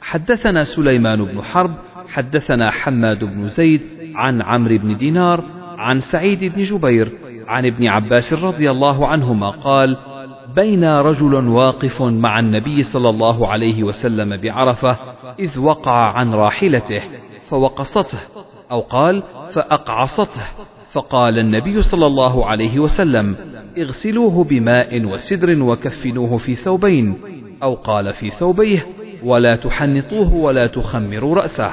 حدثنا 0.00 0.64
سليمان 0.64 1.24
بن 1.24 1.42
حرب 1.42 1.74
حدثنا 2.08 2.70
حماد 2.70 3.24
بن 3.24 3.44
زيد 3.44 3.82
عن 4.14 4.42
عمرو 4.42 4.78
بن 4.78 4.96
دينار 4.96 5.44
عن 5.78 6.00
سعيد 6.00 6.44
بن 6.44 6.62
جبير 6.62 7.12
عن 7.48 7.66
ابن 7.66 7.86
عباس 7.86 8.32
رضي 8.32 8.70
الله 8.70 9.06
عنهما 9.06 9.50
قال 9.50 9.96
بين 10.54 10.84
رجل 10.84 11.34
واقف 11.34 12.02
مع 12.02 12.38
النبي 12.38 12.82
صلى 12.82 13.08
الله 13.08 13.48
عليه 13.48 13.82
وسلم 13.82 14.36
بعرفة 14.36 14.98
إذ 15.38 15.58
وقع 15.58 16.12
عن 16.12 16.34
راحلته 16.34 17.02
فوقصته 17.48 18.18
أو 18.70 18.80
قال 18.80 19.22
فأقعصته 19.52 20.44
فقال 20.92 21.38
النبي 21.38 21.82
صلى 21.82 22.06
الله 22.06 22.46
عليه 22.46 22.78
وسلم 22.78 23.36
اغسلوه 23.78 24.44
بماء 24.44 25.04
وسدر 25.04 25.62
وكفنوه 25.62 26.36
في 26.36 26.54
ثوبين 26.54 27.18
أو 27.62 27.74
قال 27.74 28.12
في 28.12 28.30
ثوبيه 28.30 28.86
ولا 29.22 29.56
تحنطوه 29.56 30.34
ولا 30.34 30.66
تخمروا 30.66 31.34
رأسه 31.34 31.70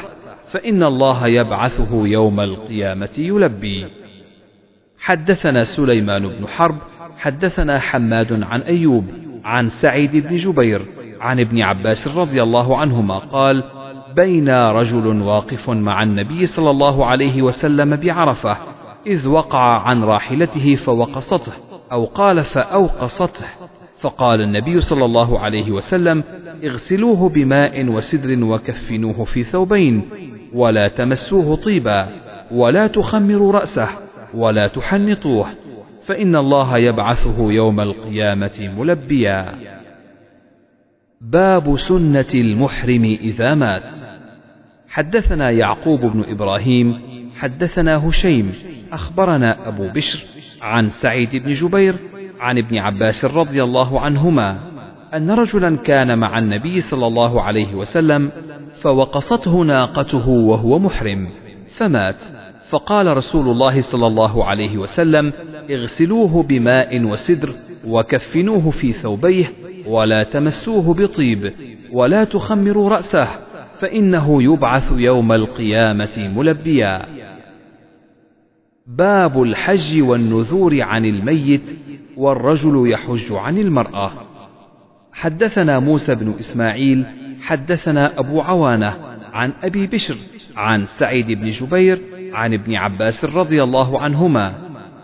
فإن 0.47 0.83
الله 0.83 1.27
يبعثه 1.27 2.07
يوم 2.07 2.39
القيامة 2.39 3.09
يلبي. 3.17 3.87
حدثنا 4.99 5.63
سليمان 5.63 6.27
بن 6.27 6.47
حرب 6.47 6.77
حدثنا 7.17 7.79
حماد 7.79 8.43
عن 8.43 8.61
أيوب 8.61 9.05
عن 9.43 9.67
سعيد 9.67 10.17
بن 10.17 10.35
جبير 10.35 10.81
عن 11.21 11.39
ابن 11.39 11.61
عباس 11.61 12.07
رضي 12.07 12.43
الله 12.43 12.77
عنهما 12.77 13.17
قال 13.17 13.63
بين 14.15 14.49
رجل 14.49 15.21
واقف 15.21 15.69
مع 15.69 16.03
النبي 16.03 16.45
صلى 16.45 16.69
الله 16.69 17.05
عليه 17.05 17.41
وسلم 17.41 17.95
بعرفة 17.95 18.78
إذ 19.09 19.27
وقع 19.27 19.81
عن 19.81 20.03
راحلته 20.03 20.75
فوقصته 20.75 21.53
أو 21.91 22.05
قال 22.05 22.43
فأوقصته. 22.43 23.45
فقال 23.99 24.41
النبي 24.41 24.81
صلى 24.81 25.05
الله 25.05 25.39
عليه 25.39 25.71
وسلم 25.71 26.23
اغسلوه 26.63 27.29
بماء 27.29 27.85
وسدر 27.87 28.43
وكفنوه 28.53 29.23
في 29.23 29.43
ثوبين 29.43 30.09
ولا 30.53 30.87
تمسوه 30.87 31.55
طيبا 31.55 32.07
ولا 32.51 32.87
تخمروا 32.87 33.51
رأسه 33.51 33.89
ولا 34.33 34.67
تحنطوه 34.67 35.47
فإن 36.01 36.35
الله 36.35 36.77
يبعثه 36.77 37.51
يوم 37.51 37.79
القيامة 37.79 38.73
ملبيا. 38.77 39.55
باب 41.21 41.75
سنة 41.75 42.31
المحرم 42.35 43.03
إذا 43.03 43.53
مات. 43.55 43.91
حدثنا 44.89 45.51
يعقوب 45.51 45.99
بن 45.99 46.23
إبراهيم 46.27 47.01
حدثنا 47.39 48.07
هشيم 48.09 48.51
أخبرنا 48.91 49.67
أبو 49.67 49.87
بشر 49.87 50.23
عن 50.61 50.89
سعيد 50.89 51.29
بن 51.43 51.51
جبير 51.51 51.95
عن 52.39 52.57
ابن 52.57 52.77
عباس 52.77 53.25
رضي 53.25 53.63
الله 53.63 53.99
عنهما 53.99 54.59
أن 55.13 55.31
رجلا 55.31 55.77
كان 55.77 56.17
مع 56.17 56.39
النبي 56.39 56.81
صلى 56.81 57.07
الله 57.07 57.41
عليه 57.41 57.75
وسلم 57.75 58.31
فوقصته 58.75 59.61
ناقته 59.61 60.29
وهو 60.29 60.79
محرم 60.79 61.27
فمات. 61.69 62.23
فقال 62.69 63.17
رسول 63.17 63.47
الله 63.47 63.81
صلى 63.81 64.07
الله 64.07 64.45
عليه 64.45 64.77
وسلم 64.77 65.33
اغسلوه 65.69 66.43
بماء 66.43 67.03
وسدر 67.03 67.53
وكفنوه 67.87 68.69
في 68.69 68.91
ثوبيه 68.91 69.45
ولا 69.87 70.23
تمسوه 70.23 70.93
بطيب 70.93 71.53
ولا 71.91 72.23
تخمروا 72.23 72.89
رأسه 72.89 73.27
فإنه 73.79 74.43
يبعث 74.43 74.91
يوم 74.91 75.31
القيامة 75.31 76.31
ملبيا. 76.35 77.18
باب 78.97 79.41
الحج 79.41 80.01
والنذور 80.01 80.81
عن 80.81 81.05
الميت 81.05 81.79
والرجل 82.17 82.91
يحج 82.91 83.31
عن 83.31 83.57
المرأة. 83.57 84.11
حدثنا 85.13 85.79
موسى 85.79 86.15
بن 86.15 86.33
إسماعيل 86.39 87.05
حدثنا 87.41 88.19
أبو 88.19 88.41
عوانة 88.41 88.93
عن 89.33 89.53
أبي 89.63 89.87
بشر 89.87 90.15
عن 90.55 90.85
سعيد 90.85 91.27
بن 91.27 91.45
جبير 91.47 92.01
عن 92.33 92.53
ابن 92.53 92.75
عباس 92.75 93.25
رضي 93.25 93.63
الله 93.63 93.99
عنهما 93.99 94.53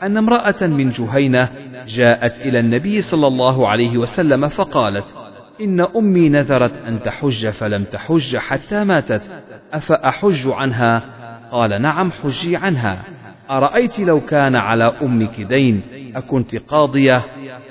أن 0.03 0.17
امرأة 0.17 0.67
من 0.67 0.89
جهينة 0.89 1.49
جاءت 1.87 2.41
إلى 2.41 2.59
النبي 2.59 3.01
صلى 3.01 3.27
الله 3.27 3.67
عليه 3.67 3.97
وسلم 3.97 4.47
فقالت 4.47 5.15
إن 5.61 5.81
أمي 5.95 6.29
نذرت 6.29 6.73
أن 6.87 7.03
تحج 7.03 7.49
فلم 7.49 7.83
تحج 7.83 8.37
حتى 8.37 8.83
ماتت 8.83 9.43
أفأحج 9.73 10.47
عنها؟ 10.47 11.03
قال 11.51 11.81
نعم 11.81 12.11
حجي 12.11 12.57
عنها. 12.57 13.03
أرأيت 13.49 13.99
لو 13.99 14.21
كان 14.21 14.55
على 14.55 14.83
أمك 15.01 15.41
دين؟ 15.41 15.81
أكنت 16.15 16.55
قاضية. 16.55 17.23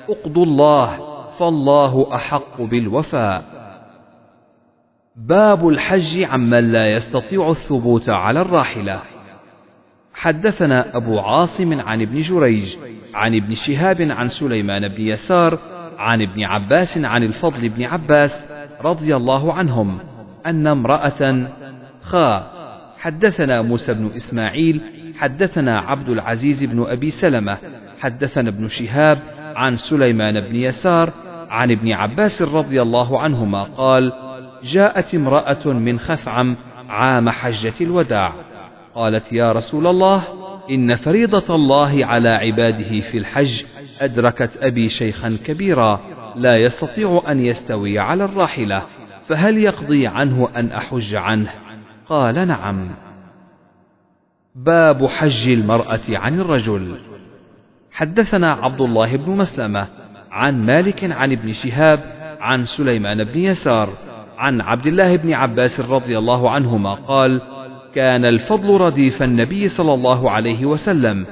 اقضوا 0.09 0.45
الله 0.45 0.97
فالله 1.39 2.15
أحق 2.15 2.61
بالوفاء. 2.61 3.43
باب 5.15 5.67
الحج 5.67 6.23
عمن 6.23 6.71
لا 6.71 6.91
يستطيع 6.91 7.49
الثبوت 7.49 8.09
على 8.09 8.41
الراحلة. 8.41 9.01
حدثنا 10.13 10.97
أبو 10.97 11.19
عاصم 11.19 11.81
عن 11.81 12.01
ابن 12.01 12.21
جريج 12.21 12.77
عن 13.13 13.35
ابن 13.35 13.55
شهاب 13.55 14.01
عن 14.01 14.27
سليمان 14.27 14.87
بن 14.87 15.01
يسار 15.01 15.59
عن 15.97 16.21
ابن 16.21 16.43
عباس 16.43 16.97
عن 16.97 17.23
الفضل 17.23 17.69
بن 17.69 17.83
عباس 17.83 18.45
رضي 18.81 19.15
الله 19.15 19.53
عنهم 19.53 19.99
أن 20.45 20.67
امرأة 20.67 21.47
خا 22.01 22.54
حدثنا 23.05 23.61
موسى 23.61 23.93
بن 23.93 24.11
إسماعيل 24.15 24.81
حدثنا 25.19 25.79
عبد 25.79 26.09
العزيز 26.09 26.63
بن 26.63 26.85
أبي 26.87 27.11
سلمة 27.11 27.57
حدثنا 27.99 28.49
ابن 28.49 28.67
شهاب 28.67 29.19
عن 29.55 29.77
سليمان 29.77 30.39
بن 30.39 30.55
يسار 30.55 31.09
عن 31.49 31.71
ابن 31.71 31.91
عباس 31.91 32.41
رضي 32.41 32.81
الله 32.81 33.19
عنهما 33.19 33.63
قال 33.63 34.13
جاءت 34.63 35.15
امرأة 35.15 35.67
من 35.67 35.99
خثعم 35.99 36.55
عام 36.89 37.29
حجة 37.29 37.73
الوداع. 37.81 38.33
قالت 38.95 39.33
يا 39.33 39.51
رسول 39.51 39.87
الله 39.87 40.23
إن 40.69 40.95
فريضة 40.95 41.55
الله 41.55 42.05
على 42.05 42.29
عباده 42.29 42.99
في 42.99 43.17
الحج 43.17 43.63
أدركت 44.01 44.57
أبي 44.61 44.89
شيخا 44.89 45.37
كبيرا 45.45 45.99
لا 46.35 46.57
يستطيع 46.57 47.23
أن 47.27 47.39
يستوي 47.39 47.99
على 47.99 48.25
الراحلة 48.25 48.83
فهل 49.27 49.57
يقضي 49.57 50.07
عنه 50.07 50.49
أن 50.55 50.71
أحج 50.71 51.15
عنه؟ 51.15 51.64
قال 52.09 52.47
نعم. 52.47 52.89
باب 54.55 55.07
حج 55.07 55.49
المرأة 55.49 55.99
عن 56.09 56.39
الرجل. 56.39 56.97
حدثنا 57.91 58.51
عبد 58.51 58.81
الله 58.81 59.15
بن 59.15 59.31
مسلمة 59.31 59.87
عن 60.31 60.65
مالك 60.65 61.03
عن 61.03 61.31
ابن 61.31 61.51
شهاب 61.51 61.99
عن 62.39 62.65
سليمان 62.65 63.23
بن 63.23 63.39
يسار 63.39 63.89
عن 64.37 64.61
عبد 64.61 64.87
الله 64.87 65.15
بن 65.15 65.33
عباس 65.33 65.79
رضي 65.79 66.17
الله 66.17 66.49
عنهما 66.49 66.93
قال 66.93 67.41
كان 67.95 68.25
الفضل 68.25 68.81
رديف 68.81 69.23
النبي 69.23 69.67
صلى 69.67 69.93
الله 69.93 70.31
عليه 70.31 70.65
وسلم 70.65 71.25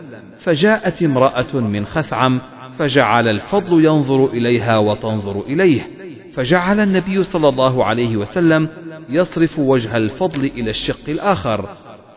فجاءت 0.44 1.04
امرأة 1.04 1.56
من 1.56 1.86
خثعم 1.86 2.42
فجعل 2.78 3.28
الفضل 3.28 3.86
ينظر 3.86 4.26
إليها 4.26 4.78
وتنظر 4.78 5.42
إليه. 5.42 6.03
فجعل 6.36 6.80
النبي 6.80 7.24
صلى 7.24 7.50
الله 7.50 7.86
عليه 7.86 8.18
وسلم 8.18 8.70
يصرف 9.10 9.60
وجه 9.60 9.98
الفضل 9.98 10.46
إلى 10.46 10.70
الشق 10.70 11.10
الآخر 11.10 11.70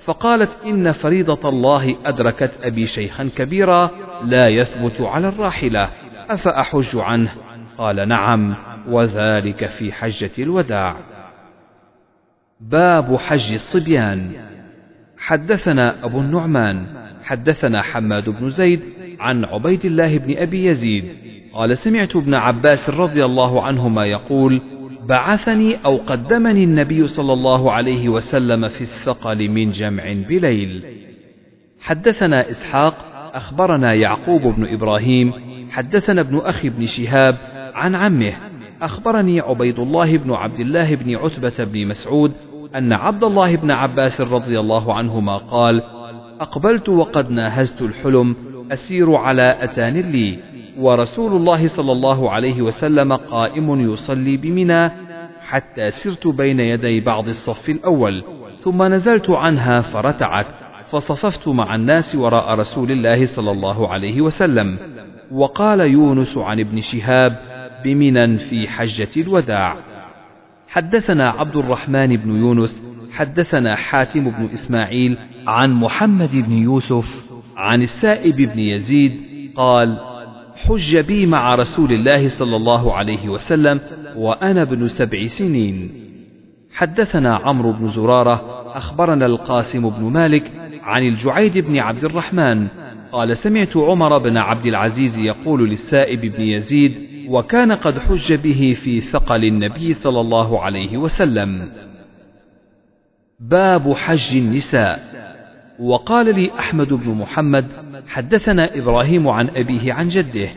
فقالت 0.04 0.58
إن 0.66 0.92
فريضة 0.92 1.48
الله 1.48 1.96
أدركت 2.06 2.58
أبي 2.62 2.86
شيخا 2.86 3.30
كبيرا 3.36 3.90
لا 4.24 4.48
يثبت 4.48 5.00
على 5.00 5.28
الراحلة 5.28 5.90
أفأحج 6.30 6.96
عنه؟ 6.96 7.32
قال 7.78 8.08
نعم 8.08 8.54
وذلك 8.88 9.66
في 9.66 9.92
حجة 9.92 10.30
الوداع. 10.38 10.96
باب 12.60 13.16
حج 13.16 13.52
الصبيان. 13.52 14.32
حدثنا 15.18 16.04
أبو 16.04 16.20
النعمان 16.20 16.86
حدثنا 17.22 17.82
حماد 17.82 18.30
بن 18.30 18.50
زيد 18.50 18.80
عن 19.20 19.44
عبيد 19.44 19.84
الله 19.84 20.18
بن 20.18 20.38
أبي 20.38 20.66
يزيد 20.66 21.25
قال 21.56 21.76
سمعت 21.76 22.16
ابن 22.16 22.34
عباس 22.34 22.90
رضي 22.90 23.24
الله 23.24 23.62
عنهما 23.62 24.06
يقول 24.06 24.62
بعثني 25.08 25.76
أو 25.84 25.96
قدمني 25.96 26.64
النبي 26.64 27.08
صلى 27.08 27.32
الله 27.32 27.72
عليه 27.72 28.08
وسلم 28.08 28.68
في 28.68 28.80
الثقل 28.80 29.48
من 29.48 29.70
جمع 29.70 30.12
بليل. 30.28 30.84
حدثنا 31.80 32.50
إسحاق 32.50 32.94
أخبرنا 33.34 33.94
يعقوب 33.94 34.42
بن 34.42 34.66
إبراهيم 34.66 35.32
حدثنا 35.70 36.20
ابن 36.20 36.38
أخي 36.38 36.68
بن 36.68 36.86
شهاب 36.86 37.36
عن 37.74 37.94
عمه. 37.94 38.32
أخبرني 38.82 39.40
عبيد 39.40 39.78
الله 39.78 40.16
بن 40.16 40.32
عبد 40.32 40.60
الله 40.60 40.94
بن 40.94 41.16
عتبة 41.16 41.64
بن 41.64 41.86
مسعود 41.86 42.32
أن 42.76 42.92
عبد 42.92 43.24
الله 43.24 43.56
بن 43.56 43.70
عباس 43.70 44.20
رضي 44.20 44.60
الله 44.60 44.94
عنهما 44.94 45.36
قال 45.36 45.82
أقبلت 46.40 46.88
وقد 46.88 47.30
ناهزت 47.30 47.82
الحلم 47.82 48.36
أسير 48.72 49.14
على 49.14 49.56
أتان 49.60 49.94
لي. 49.94 50.55
ورسول 50.78 51.32
الله 51.32 51.66
صلى 51.66 51.92
الله 51.92 52.30
عليه 52.30 52.62
وسلم 52.62 53.12
قائم 53.12 53.92
يصلي 53.92 54.36
بمنى 54.36 54.90
حتى 55.40 55.90
سرت 55.90 56.26
بين 56.26 56.60
يدي 56.60 57.00
بعض 57.00 57.28
الصف 57.28 57.68
الأول 57.70 58.24
ثم 58.60 58.82
نزلت 58.82 59.30
عنها 59.30 59.80
فرتعت 59.80 60.46
فصففت 60.90 61.48
مع 61.48 61.74
الناس 61.74 62.16
وراء 62.16 62.54
رسول 62.54 62.90
الله 62.90 63.26
صلى 63.26 63.50
الله 63.50 63.88
عليه 63.88 64.20
وسلم. 64.20 64.78
وقال 65.30 65.80
يونس 65.80 66.38
عن 66.38 66.60
ابن 66.60 66.80
شهاب 66.80 67.38
بمنى 67.84 68.38
في 68.38 68.68
حجة 68.68 69.08
الوداع. 69.16 69.76
حدثنا 70.68 71.30
عبد 71.30 71.56
الرحمن 71.56 72.16
بن 72.16 72.36
يونس 72.36 72.96
حدثنا 73.12 73.76
حاتم 73.76 74.30
بن 74.30 74.44
إسماعيل 74.44 75.18
عن 75.46 75.72
محمد 75.72 76.36
بن 76.36 76.52
يوسف 76.52 77.30
عن 77.56 77.82
السائب 77.82 78.36
بن 78.36 78.58
يزيد 78.58 79.20
قال 79.56 80.15
حج 80.56 80.98
بي 80.98 81.26
مع 81.26 81.54
رسول 81.54 81.92
الله 81.92 82.28
صلى 82.28 82.56
الله 82.56 82.94
عليه 82.94 83.28
وسلم 83.28 83.80
وأنا 84.16 84.62
ابن 84.62 84.88
سبع 84.88 85.26
سنين. 85.26 85.90
حدثنا 86.72 87.36
عمرو 87.36 87.72
بن 87.72 87.88
زرارة 87.88 88.62
أخبرنا 88.76 89.26
القاسم 89.26 89.90
بن 89.90 90.04
مالك 90.04 90.52
عن 90.82 91.02
الجعيد 91.02 91.58
بن 91.58 91.78
عبد 91.78 92.04
الرحمن. 92.04 92.66
قال 93.12 93.36
سمعت 93.36 93.76
عمر 93.76 94.18
بن 94.18 94.36
عبد 94.36 94.66
العزيز 94.66 95.18
يقول 95.18 95.68
للسائب 95.68 96.20
بن 96.20 96.40
يزيد 96.40 96.92
وكان 97.28 97.72
قد 97.72 97.98
حج 97.98 98.34
به 98.34 98.76
في 98.82 99.00
ثقل 99.00 99.44
النبي 99.44 99.92
صلى 99.92 100.20
الله 100.20 100.62
عليه 100.62 100.96
وسلم. 100.96 101.68
باب 103.40 103.92
حج 103.92 104.36
النساء. 104.36 105.25
وقال 105.78 106.34
لي 106.34 106.50
أحمد 106.58 106.92
بن 106.92 107.10
محمد 107.10 107.66
حدثنا 108.08 108.78
إبراهيم 108.78 109.28
عن 109.28 109.48
أبيه 109.48 109.92
عن 109.92 110.08
جده 110.08 110.48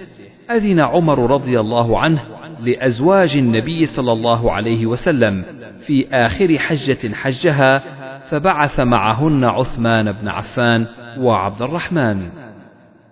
أذن 0.52 0.80
عمر 0.80 1.32
رضي 1.32 1.60
الله 1.60 2.00
عنه 2.00 2.22
لأزواج 2.60 3.38
النبي 3.38 3.86
صلى 3.86 4.12
الله 4.12 4.52
عليه 4.52 4.86
وسلم 4.86 5.44
في 5.86 6.08
آخر 6.12 6.60
حجة 6.60 7.14
حجها 7.14 7.78
فبعث 8.30 8.80
معهن 8.80 9.44
عثمان 9.44 10.12
بن 10.12 10.28
عفان 10.28 10.86
وعبد 11.18 11.62
الرحمن. 11.62 12.30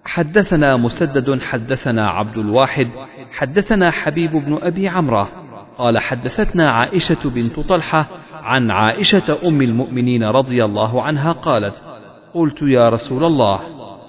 حدثنا 0.06 0.78
مسدد 0.78 1.42
حدثنا 1.42 2.10
عبد 2.10 2.38
الواحد 2.38 2.88
حدثنا 3.32 3.92
حبيب 3.92 4.32
بن 4.32 4.60
أبي 4.62 4.88
عمرة. 4.88 5.30
قال 5.78 6.00
حدثتنا 6.00 6.72
عائشة 6.72 7.30
بنت 7.30 7.60
طلحة 7.60 8.08
عن 8.34 8.72
عائشة 8.72 9.38
أم 9.48 9.62
المؤمنين 9.62 10.24
رضي 10.24 10.66
الله 10.66 11.02
عنها 11.02 11.32
قالت 11.32 11.97
قلت 12.34 12.62
يا 12.62 12.90
رسول 12.90 13.24
الله 13.24 13.60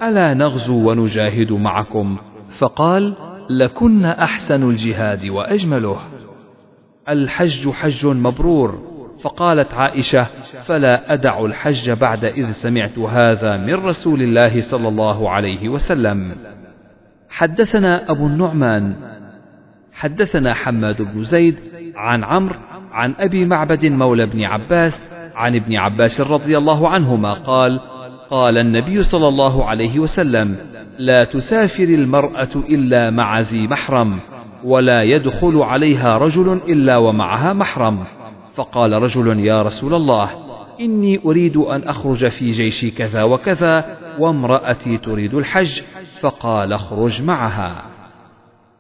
ألا 0.03 0.35
نغزو 0.35 0.91
ونجاهد 0.91 1.53
معكم؟ 1.53 2.17
فقال 2.51 3.15
لكن 3.51 4.05
أحسن 4.05 4.71
الجهاد 4.71 5.27
وأجمله. 5.27 5.99
الحج 7.09 7.71
حج 7.71 8.07
مبرور. 8.07 8.89
فقالت 9.21 9.75
عائشة 9.75 10.25
فلا 10.63 11.13
أدع 11.13 11.45
الحج 11.45 11.91
بعد 11.91 12.25
إذ 12.25 12.51
سمعت 12.51 12.99
هذا 12.99 13.57
من 13.57 13.75
رسول 13.75 14.23
الله 14.23 14.61
صلى 14.61 14.89
الله 14.89 15.31
عليه 15.31 15.69
وسلم. 15.69 16.33
حدثنا 17.31 18.11
أبو 18.11 18.27
النعمان. 18.27 18.95
حدثنا 19.93 20.55
حماد 20.55 21.03
بن 21.03 21.23
زيد 21.23 21.59
عن 21.97 22.25
عمرو 22.25 22.59
عن 22.93 23.15
أبي 23.19 23.45
معبد 23.45 23.87
مولى 23.87 24.27
بن 24.27 24.45
عباس 24.45 25.09
عن 25.35 25.57
ابن 25.57 25.77
عباس 25.77 26.21
رضي 26.21 26.59
الله 26.59 26.89
عنهما 26.89 27.33
قال 27.33 27.81
قال 28.31 28.59
النبي 28.59 29.03
صلى 29.03 29.29
الله 29.29 29.65
عليه 29.65 29.99
وسلم 29.99 30.57
لا 30.99 31.25
تسافر 31.25 31.85
المرأة 31.85 32.49
إلا 32.55 33.11
مع 33.11 33.41
ذي 33.41 33.67
محرم 33.67 34.19
ولا 34.65 35.03
يدخل 35.03 35.57
عليها 35.57 36.19
رجل 36.19 36.61
إلا 36.69 36.97
ومعها 36.97 37.53
محرم. 37.53 38.05
فقال 38.55 38.93
رجل 38.93 39.39
يا 39.39 39.63
رسول 39.63 39.95
الله 39.95 40.31
إني 40.81 41.21
أريد 41.25 41.57
أن 41.57 41.83
أخرج 41.89 42.29
في 42.29 42.51
جيش 42.51 42.87
كذا 42.99 43.23
وكذا 43.23 43.97
وامرأتي 44.19 44.99
تريد 44.99 45.35
الحج 45.35 45.81
فقال 46.21 46.73
اخرج 46.73 47.23
معها. 47.23 47.83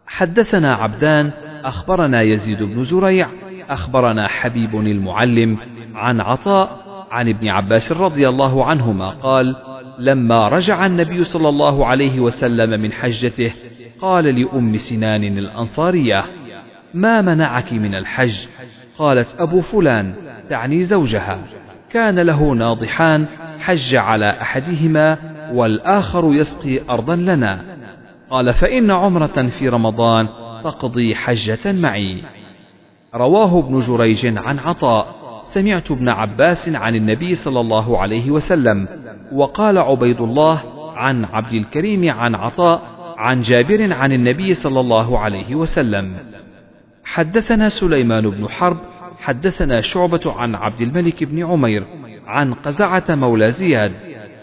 حدثنا 0.06 0.74
عبدان 0.74 1.30
أخبرنا 1.64 2.22
يزيد 2.22 2.62
بن 2.62 2.82
زريع 2.82 3.28
أخبرنا 3.70 4.28
حبيب 4.28 4.74
المعلم 4.74 5.58
عن 5.94 6.20
عطاء 6.20 6.87
عن 7.10 7.28
ابن 7.28 7.48
عباس 7.48 7.92
رضي 7.92 8.28
الله 8.28 8.64
عنهما 8.64 9.10
قال 9.10 9.56
لما 9.98 10.48
رجع 10.48 10.86
النبي 10.86 11.24
صلى 11.24 11.48
الله 11.48 11.86
عليه 11.86 12.20
وسلم 12.20 12.80
من 12.80 12.92
حجته 12.92 13.52
قال 14.00 14.24
لأم 14.24 14.76
سنان 14.76 15.38
الأنصارية 15.38 16.24
ما 16.94 17.20
منعك 17.20 17.72
من 17.72 17.94
الحج؟ 17.94 18.46
قالت 18.98 19.36
أبو 19.38 19.60
فلان 19.60 20.14
تعني 20.50 20.82
زوجها 20.82 21.38
كان 21.90 22.18
له 22.18 22.54
ناضحان 22.54 23.26
حج 23.58 23.94
على 23.94 24.30
أحدهما 24.30 25.18
والآخر 25.52 26.34
يسقي 26.34 26.80
أرضا 26.90 27.16
لنا. 27.16 27.64
قال 28.30 28.52
فإن 28.52 28.90
عمرة 28.90 29.46
في 29.46 29.68
رمضان 29.68 30.28
تقضي 30.64 31.14
حجة 31.14 31.72
معي. 31.72 32.22
رواه 33.14 33.58
ابن 33.58 33.78
جريج 33.78 34.38
عن 34.38 34.58
عطاء. 34.58 35.17
سمعت 35.54 35.90
ابن 35.90 36.08
عباس 36.08 36.68
عن 36.68 36.94
النبي 36.94 37.34
صلى 37.34 37.60
الله 37.60 37.98
عليه 37.98 38.30
وسلم 38.30 38.88
وقال 39.32 39.78
عبيد 39.78 40.20
الله 40.20 40.62
عن 40.96 41.24
عبد 41.24 41.52
الكريم 41.52 42.10
عن 42.10 42.34
عطاء 42.34 42.82
عن 43.16 43.40
جابر 43.40 43.92
عن 43.92 44.12
النبي 44.12 44.54
صلى 44.54 44.80
الله 44.80 45.18
عليه 45.18 45.54
وسلم. 45.54 46.16
حدثنا 47.04 47.68
سليمان 47.68 48.30
بن 48.30 48.48
حرب 48.48 48.76
حدثنا 49.20 49.80
شعبة 49.80 50.20
عن 50.26 50.54
عبد 50.54 50.80
الملك 50.80 51.24
بن 51.24 51.44
عمير 51.44 51.84
عن 52.26 52.54
قزعة 52.54 53.04
مولى 53.08 53.50
زياد 53.50 53.92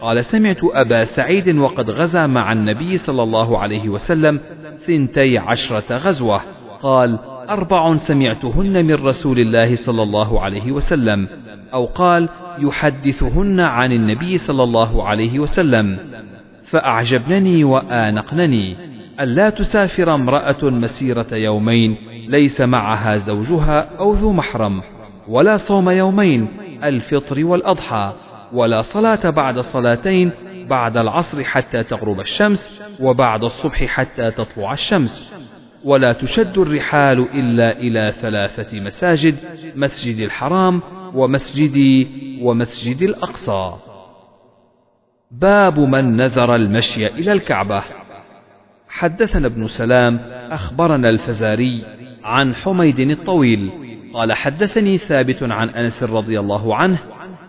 قال 0.02 0.24
سمعت 0.24 0.64
أبا 0.64 1.04
سعيد 1.04 1.58
وقد 1.58 1.90
غزا 1.90 2.28
مع 2.28 2.52
النبي 2.52 2.98
صلى 2.98 3.24
الله 3.24 3.60
عليه 3.60 3.90
وسلم 3.90 4.40
ثنتي 4.80 5.38
عشرة 5.38 5.98
غزوة. 5.98 6.42
قال 6.82 7.20
أربع 7.50 7.96
سمعتهن 7.96 8.86
من 8.86 8.94
رسول 8.94 9.40
الله 9.40 9.76
صلى 9.76 10.04
الله 10.04 10.42
عليه 10.42 10.72
وسلم 10.72 11.28
أو 11.74 11.86
قال 11.86 12.30
يحدثهن 12.60 13.60
عن 13.60 13.92
النبي 13.92 14.38
صلى 14.38 14.64
الله 14.64 15.08
عليه 15.08 15.40
وسلم 15.40 15.98
فأعجبنني 16.64 17.64
وآنقنني 17.64 18.76
ألا 19.20 19.50
تسافر 19.50 20.14
امرأة 20.14 20.64
مسيرة 20.64 21.28
يومين 21.32 21.98
ليس 22.28 22.62
معها 22.62 23.18
زوجها 23.18 23.90
أو 24.00 24.14
ذو 24.14 24.32
محرم 24.32 24.82
ولا 25.28 25.58
صوم 25.58 25.90
يومين 25.90 26.48
الفطر 26.84 27.46
والأضحى 27.46 28.14
ولا 28.54 28.82
صلاة 28.82 29.30
بعد 29.30 29.60
صلاتين 29.60 30.32
بعد 30.70 30.98
العصر 30.98 31.44
حتى 31.44 31.84
تغرب 31.84 32.20
الشمس 32.20 32.82
وبعد 33.02 33.44
الصبح 33.44 33.84
حتى 33.86 34.32
تطلع 34.32 34.74
الشمس. 34.74 35.34
ولا 35.86 36.14
تشد 36.14 36.58
الرحال 36.58 37.20
إلا 37.20 37.78
إلى 37.78 38.12
ثلاثة 38.12 38.80
مساجد 38.80 39.36
مسجد 39.76 40.20
الحرام 40.20 40.82
ومسجدي 41.16 42.08
ومسجد 42.42 43.02
الأقصى. 43.02 43.74
باب 45.32 45.80
من 45.80 46.18
نذر 46.18 46.56
المشي 46.56 47.08
إلى 47.08 47.32
الكعبة. 47.32 47.84
حدثنا 48.90 49.48
ابن 49.48 49.68
سلام 49.68 50.20
أخبرنا 50.52 51.10
الفزاري 51.10 51.82
عن 52.24 52.56
حميد 52.56 53.00
الطويل. 53.00 53.72
قال 54.14 54.34
حدثني 54.34 54.98
ثابت 54.98 55.44
عن 55.44 55.70
أنس 55.70 56.04
رضي 56.04 56.40
الله 56.40 56.76
عنه 56.76 56.98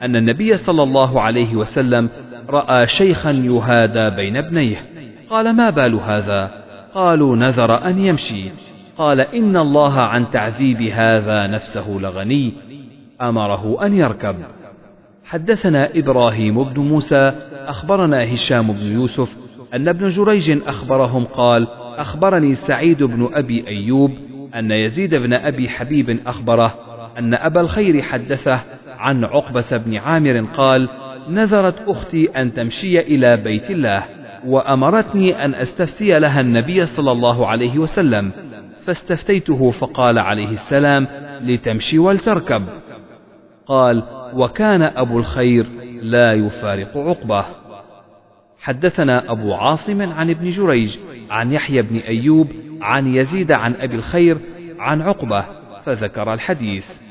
أن 0.02 0.16
النبي 0.16 0.56
صلى 0.56 0.82
الله 0.82 1.20
عليه 1.20 1.54
وسلم 1.54 2.10
رأى 2.48 2.86
شيخا 2.86 3.30
يهادى 3.30 4.16
بين 4.16 4.36
ابنيه. 4.36 4.76
قال 5.30 5.56
ما 5.56 5.70
بال 5.70 5.94
هذا؟ 5.94 6.65
قالوا 6.96 7.36
نذر 7.36 7.86
أن 7.86 7.98
يمشي. 7.98 8.44
قال 8.98 9.20
إن 9.20 9.56
الله 9.56 10.00
عن 10.00 10.30
تعذيب 10.30 10.82
هذا 10.82 11.46
نفسه 11.46 11.90
لغني. 11.90 12.52
أمره 13.20 13.86
أن 13.86 13.94
يركب. 13.94 14.36
حدثنا 15.24 15.90
إبراهيم 15.94 16.64
بن 16.64 16.80
موسى 16.80 17.32
أخبرنا 17.66 18.34
هشام 18.34 18.72
بن 18.72 18.92
يوسف 18.92 19.36
أن 19.74 19.88
ابن 19.88 20.08
جريج 20.08 20.58
أخبرهم 20.66 21.24
قال 21.24 21.68
أخبرني 21.96 22.54
سعيد 22.54 23.02
بن 23.02 23.28
أبي 23.32 23.68
أيوب 23.68 24.10
أن 24.54 24.70
يزيد 24.70 25.14
بن 25.14 25.32
أبي 25.32 25.68
حبيب 25.68 26.20
أخبره 26.26 26.74
أن 27.18 27.34
أبا 27.34 27.60
الخير 27.60 28.02
حدثه 28.02 28.60
عن 28.98 29.24
عقبة 29.24 29.76
بن 29.76 29.96
عامر 29.96 30.40
قال 30.40 30.88
نذرت 31.28 31.88
أختي 31.88 32.26
أن 32.26 32.54
تمشي 32.54 33.00
إلى 33.00 33.36
بيت 33.36 33.70
الله. 33.70 34.15
وأمرتني 34.46 35.44
أن 35.44 35.54
أستفتي 35.54 36.18
لها 36.18 36.40
النبي 36.40 36.86
صلى 36.86 37.12
الله 37.12 37.46
عليه 37.46 37.78
وسلم 37.78 38.32
فاستفتيته 38.80 39.70
فقال 39.70 40.18
عليه 40.18 40.48
السلام 40.48 41.06
لتمشي 41.40 41.98
ولتركب. 41.98 42.62
قال 43.66 44.02
وكان 44.34 44.82
أبو 44.82 45.18
الخير 45.18 45.66
لا 46.02 46.32
يفارق 46.32 46.96
عقبه. 46.96 47.44
حدثنا 48.60 49.32
أبو 49.32 49.54
عاصم 49.54 50.02
عن 50.02 50.30
ابن 50.30 50.50
جريج 50.50 50.98
عن 51.30 51.52
يحيى 51.52 51.82
بن 51.82 51.96
أيوب 51.96 52.48
عن 52.80 53.14
يزيد 53.14 53.52
عن 53.52 53.74
أبي 53.74 53.94
الخير 53.96 54.38
عن 54.78 55.02
عقبة 55.02 55.44
فذكر 55.82 56.34
الحديث. 56.34 57.05